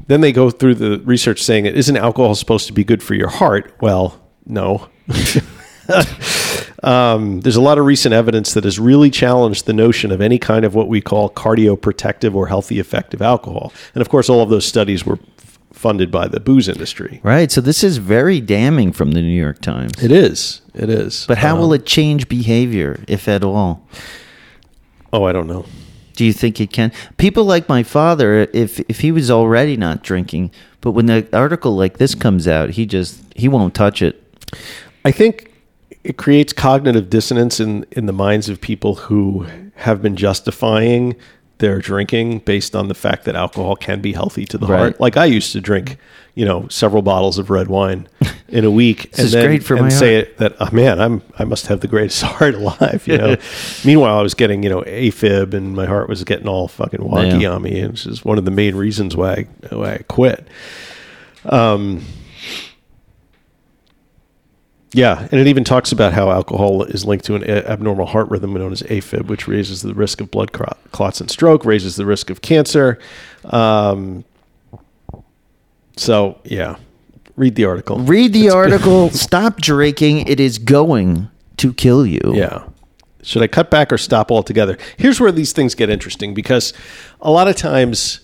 [0.06, 3.28] then they go through the research saying, isn't alcohol supposed to be good for your
[3.28, 3.74] heart?
[3.80, 4.88] Well, no.
[6.82, 10.38] um, there's a lot of recent evidence that has really challenged the notion of any
[10.38, 13.72] kind of what we call cardioprotective or healthy effect of alcohol.
[13.94, 15.18] And of course, all of those studies were
[15.78, 17.20] funded by the booze industry.
[17.22, 17.50] Right.
[17.52, 19.92] So this is very damning from the New York Times.
[20.02, 20.60] It is.
[20.74, 21.24] It is.
[21.28, 23.86] But how Um, will it change behavior, if at all?
[25.12, 25.64] Oh, I don't know.
[26.16, 26.90] Do you think it can?
[27.16, 30.50] People like my father, if if he was already not drinking,
[30.80, 34.20] but when the article like this comes out, he just he won't touch it.
[35.04, 35.52] I think
[36.02, 41.14] it creates cognitive dissonance in, in the minds of people who have been justifying
[41.58, 44.78] their drinking based on the fact that alcohol can be healthy to the Right.
[44.78, 45.00] heart.
[45.00, 45.96] Like I used to drink,
[46.34, 48.08] you know, several bottles of red wine
[48.48, 51.44] in a week, This is great for and say it, that oh, man, I'm I
[51.44, 53.02] must have the greatest heart alive.
[53.06, 53.36] You know.
[53.84, 57.42] Meanwhile, I was getting you know AFib, and my heart was getting all fucking wonky
[57.42, 57.50] Yeah.
[57.50, 60.46] on me, and which is one of the main reasons why I, why I quit.
[61.44, 62.04] Um,
[64.92, 68.30] yeah, and it even talks about how alcohol is linked to an a- abnormal heart
[68.30, 71.96] rhythm known as AFib, which raises the risk of blood clot- clots and stroke, raises
[71.96, 72.98] the risk of cancer.
[73.44, 74.24] Um,
[75.96, 76.76] so, yeah,
[77.36, 77.98] read the article.
[77.98, 79.10] Read the article.
[79.12, 80.26] Stop drinking.
[80.28, 81.28] It is going
[81.58, 82.20] to kill you.
[82.34, 82.64] Yeah,
[83.22, 84.78] Should I cut back or stop altogether?
[84.96, 86.72] Here's where these things get interesting because
[87.20, 88.20] a lot of times,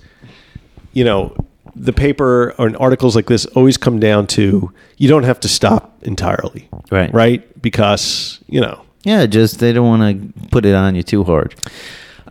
[0.93, 1.37] you know,
[1.77, 5.97] the paper or articles like this always come down to you don't have to stop
[6.03, 6.69] entirely.
[6.91, 7.13] Right.
[7.13, 7.61] Right?
[7.63, 10.03] Because, you know, Yeah, just they don't want
[10.35, 11.55] to put it on you too hard.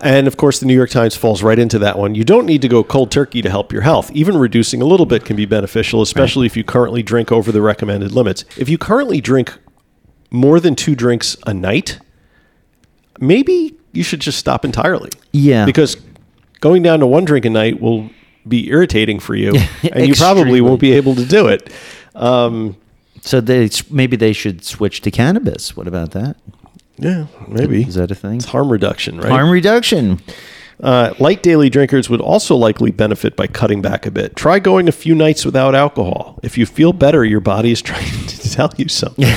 [0.01, 2.15] and of course, the New York Times falls right into that one.
[2.15, 4.11] You don't need to go cold turkey to help your health.
[4.11, 7.61] Even reducing a little bit can be beneficial, especially if you currently drink over the
[7.61, 8.45] recommended limits.
[8.57, 9.57] If you currently drink
[10.31, 11.99] more than two drinks a night,
[13.19, 15.09] maybe you should just stop entirely.
[15.31, 15.65] Yeah.
[15.65, 15.97] Because
[16.59, 18.09] going down to one drink a night will
[18.47, 19.53] be irritating for you,
[19.91, 21.71] and you probably won't be able to do it.
[22.15, 22.75] Um,
[23.21, 25.75] So they maybe they should switch to cannabis.
[25.77, 26.35] What about that?
[26.97, 27.83] yeah, maybe.
[27.83, 28.35] Is that a thing?
[28.35, 29.29] It's harm reduction, right?
[29.31, 30.19] Harm reduction.
[30.81, 34.35] Uh, light daily drinkers would also likely benefit by cutting back a bit.
[34.35, 36.39] Try going a few nights without alcohol.
[36.43, 39.25] If you feel better, your body is trying to tell you something.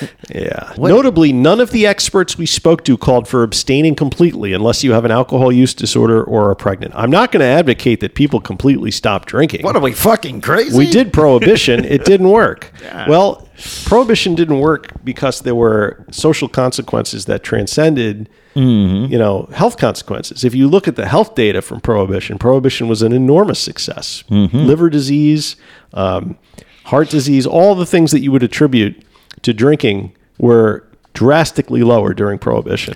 [0.34, 0.72] yeah.
[0.78, 5.04] Notably, none of the experts we spoke to called for abstaining completely unless you have
[5.04, 6.94] an alcohol use disorder or are pregnant.
[6.96, 9.62] I'm not going to advocate that people completely stop drinking.
[9.62, 10.76] What are we fucking crazy?
[10.76, 11.84] We did prohibition.
[11.84, 12.72] it didn't work.
[13.08, 13.48] Well,
[13.84, 20.44] prohibition didn't work because there were social consequences that transcended, you know, health consequences.
[20.44, 24.24] If you look at the health data from prohibition, prohibition was an enormous success.
[24.66, 25.56] Liver disease,
[25.92, 26.36] um,
[26.84, 29.02] heart disease, all the things that you would attribute
[29.42, 30.84] to drinking were
[31.14, 32.94] drastically lower during prohibition.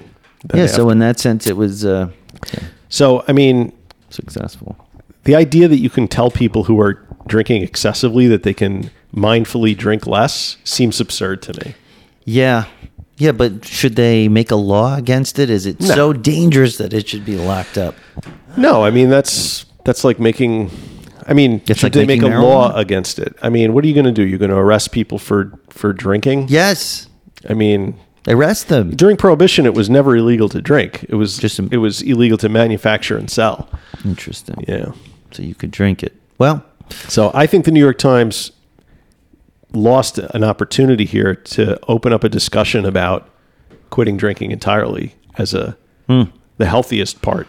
[0.55, 0.63] Yeah.
[0.63, 0.77] after.
[0.77, 2.11] So in that sense, it was uh,
[2.89, 3.73] so I mean,
[4.09, 4.77] successful.
[5.25, 9.77] the idea that you can tell people who are drinking excessively that they can mindfully
[9.77, 11.75] drink less seems absurd to me.
[12.25, 12.65] Yeah.
[13.17, 15.51] Yeah, but should they make a law against it?
[15.51, 17.95] Is it so dangerous that it should be locked up?
[18.57, 20.71] No, I mean that's that's like making.
[21.27, 23.37] I mean, It's should like they make a making law against it?
[23.43, 24.23] I mean, what are you going to do?
[24.27, 26.47] You're going to arrest people for for drinking?
[26.49, 27.09] Yes.
[27.49, 27.95] I mean,
[28.29, 28.91] Arrest them.
[28.95, 31.05] during prohibition, it was never illegal to drink.
[31.09, 33.69] It was Just just a- it was illegal to manufacture and sell.
[34.05, 34.65] Interesting.
[34.69, 34.93] Yeah.
[35.33, 36.15] So you could drink it.
[36.39, 36.63] Well,
[37.09, 38.53] So I think the New York Times
[39.73, 43.29] lost an opportunity here to open up a discussion about
[43.91, 45.77] quitting drinking entirely as a
[46.09, 46.23] Hmm.
[46.59, 47.47] the healthiest part.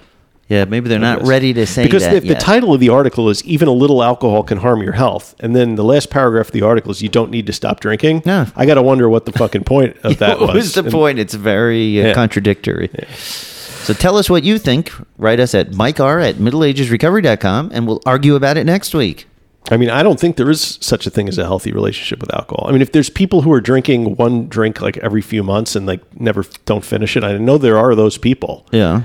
[0.52, 2.38] Yeah, maybe they're not ready to say because that if yet.
[2.38, 5.56] the title of the article is even a little alcohol can harm your health, and
[5.56, 8.22] then the last paragraph of the article is you don't need to stop drinking.
[8.26, 8.50] Yeah.
[8.56, 10.64] I got to wonder what the fucking point of that what was.
[10.64, 11.20] was the And- point?
[11.20, 12.14] It's very uh, Yeah.
[12.14, 12.90] contradictory.
[13.18, 14.92] So tell us what you think.
[15.18, 19.28] Write us at Mike R at middleagesrecovery.com and we'll argue about it next week.
[19.70, 22.34] I mean, I don't think there is such a thing as a healthy relationship with
[22.34, 22.66] alcohol.
[22.68, 25.86] I mean, if there's people who are drinking one drink like every few months and
[25.86, 28.66] like never don't finish it, I know there are those people.
[28.72, 29.04] Yeah.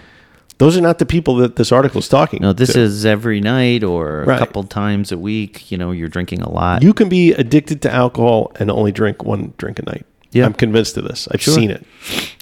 [0.59, 2.41] Those are not the people that this article is talking.
[2.41, 2.81] No, this to.
[2.81, 4.39] is every night or a Right.
[4.39, 5.71] couple times a week.
[5.71, 6.83] You know, you're drinking a lot.
[6.83, 10.07] you can be addicted to alcohol and only drink one drink a night.
[10.33, 10.45] Yeah.
[10.47, 11.29] I'm convinced of this.
[11.31, 11.55] I've Sure.
[11.55, 11.85] seen it.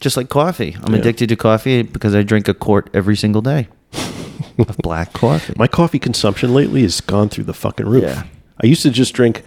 [0.00, 0.76] Just like coffee.
[0.82, 1.00] I'm Yeah.
[1.00, 3.68] addicted to coffee because I drink a quart every single day
[4.58, 5.52] of black coffee.
[5.56, 8.04] My coffee consumption lately has gone through the fucking roof.
[8.04, 8.22] Yeah.
[8.62, 9.42] I used to just drink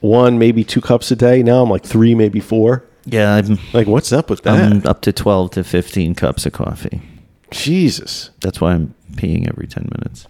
[0.00, 1.42] one, maybe two cups a day.
[1.42, 2.84] Now I'm like three, maybe four.
[3.04, 4.72] yeah, I'm, Like, what's up with that?
[4.72, 7.00] I'm up to 12 to 15 cups of coffee.
[7.52, 8.30] Jesus.
[8.40, 10.26] That's why I'm peeing every 10 minutes.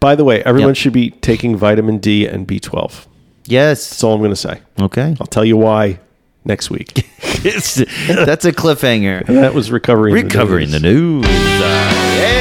[0.00, 0.76] By the way, everyone Yep.
[0.76, 3.06] should be taking vitamin D and B12.
[3.46, 3.90] Yes.
[3.90, 4.60] That's all I'm going to say.
[4.80, 5.16] Okay.
[5.20, 5.98] I'll tell you why
[6.44, 7.06] next week.
[7.44, 7.74] It's-
[8.08, 9.28] that's a cliffhanger.
[9.28, 10.12] And that was recovery.
[10.12, 10.80] in the Recovering news.
[10.80, 11.26] the news.
[11.26, 12.40] yeah.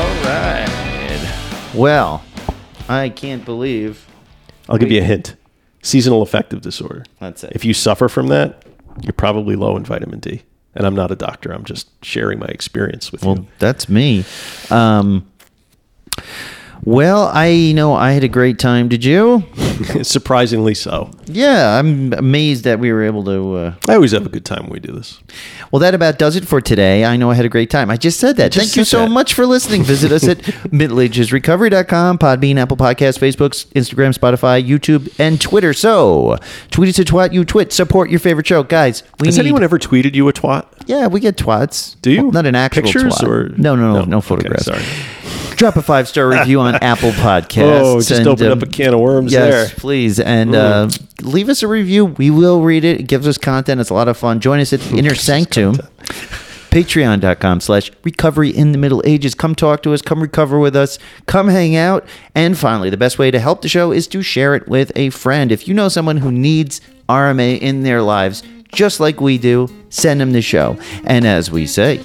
[0.00, 1.70] All right.
[1.74, 2.24] Well,
[2.88, 4.06] I can't believe
[4.70, 5.36] I'll give you a hint.
[5.82, 7.04] Seasonal affective disorder.
[7.20, 7.52] that's it.
[7.54, 8.62] If you suffer from that,
[9.02, 10.40] you're probably low in vitamin D.
[10.74, 11.52] And I'm not a doctor.
[11.52, 13.42] I'm just sharing my experience with well, you.
[13.42, 14.24] Well, that's me.
[14.70, 15.30] Um,
[16.84, 18.88] well, I know I had a great time.
[18.88, 19.44] Did you?
[20.02, 21.10] Surprisingly so.
[21.26, 23.54] Yeah, I'm amazed that we were able to.
[23.56, 25.20] Uh, I always have a good time when we do this.
[25.72, 27.04] Well, that about does it for today.
[27.04, 27.90] I know I had a great time.
[27.90, 28.52] I just said that.
[28.52, 29.10] just Thank you so that.
[29.10, 29.82] much for listening.
[29.82, 30.38] Visit us at
[31.18, 35.72] middleagesrecovery.com, Podbean, Apple Podcasts, Facebook, Instagram, Spotify, YouTube, and Twitter.
[35.72, 36.36] So,
[36.70, 37.72] tweet us at twat you twit.
[37.72, 38.62] Support your favorite show.
[38.62, 39.44] Guys, we Has need...
[39.46, 40.66] anyone ever tweeted you a twat?
[40.86, 41.96] Yeah, we get twats.
[42.02, 42.24] Do you?
[42.24, 43.28] Well, not an actual Pictures twat.
[43.28, 44.04] or No, no, no, No.
[44.04, 44.66] no, Okay, photographs.
[44.66, 44.82] sorry.
[45.56, 47.80] Drop a five-star review on Apple Podcasts.
[47.80, 49.78] Oh, just and, opened um, up a can of worms yes, there.
[49.78, 50.20] please.
[50.20, 50.88] And uh,
[51.22, 52.04] leave us a review.
[52.04, 53.00] We will read it.
[53.00, 53.80] It gives us content.
[53.80, 54.40] It's a lot of fun.
[54.40, 55.76] Join us at Inner Sanctum.
[56.74, 59.36] Patreon.com slash recovery in the Middle Ages.
[59.36, 60.02] Come talk to us.
[60.02, 60.98] Come recover with us.
[61.26, 62.04] Come hang out.
[62.34, 65.10] And finally, the best way to help the show is to share it with a
[65.10, 65.52] friend.
[65.52, 68.42] If you know someone who needs RMA in their lives,
[68.74, 70.76] just like we do, send them the show.
[71.04, 71.98] And as we say,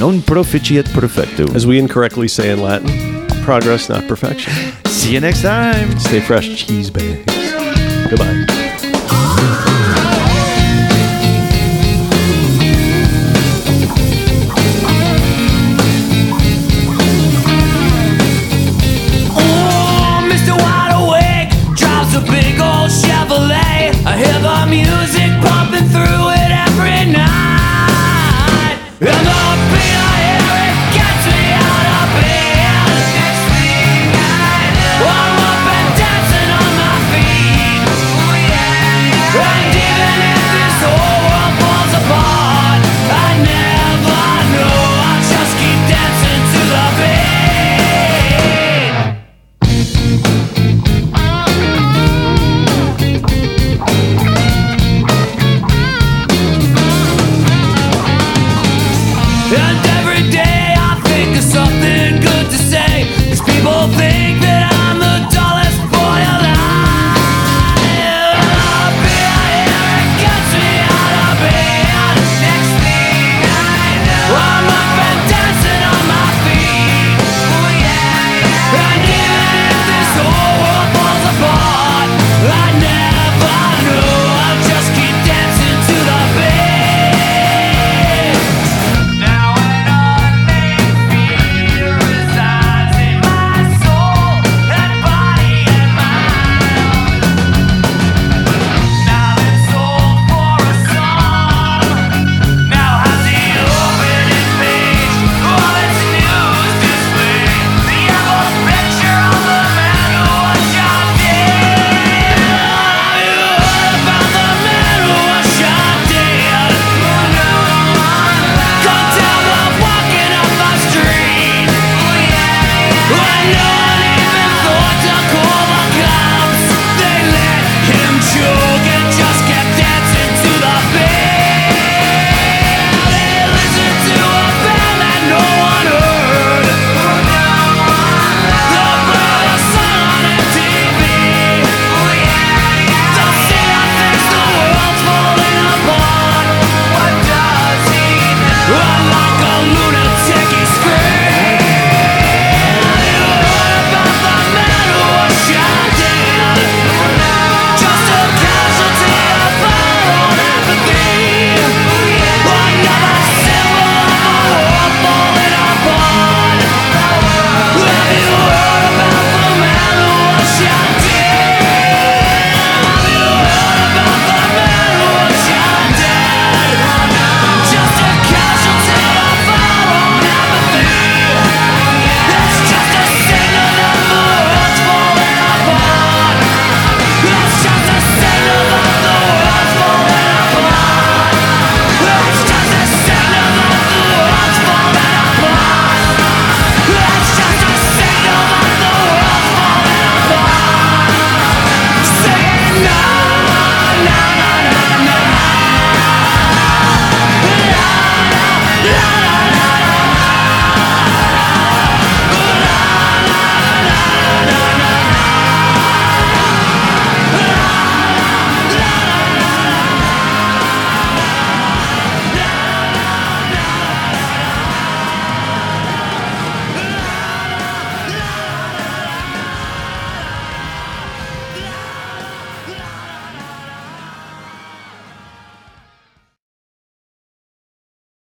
[0.00, 1.54] non proficiat perfectum.
[1.54, 4.52] As we incorrectly say in Latin, progress, not perfection.
[4.86, 5.98] See you next time.
[5.98, 7.24] Stay fresh, cheese bags.
[8.10, 9.73] Goodbye.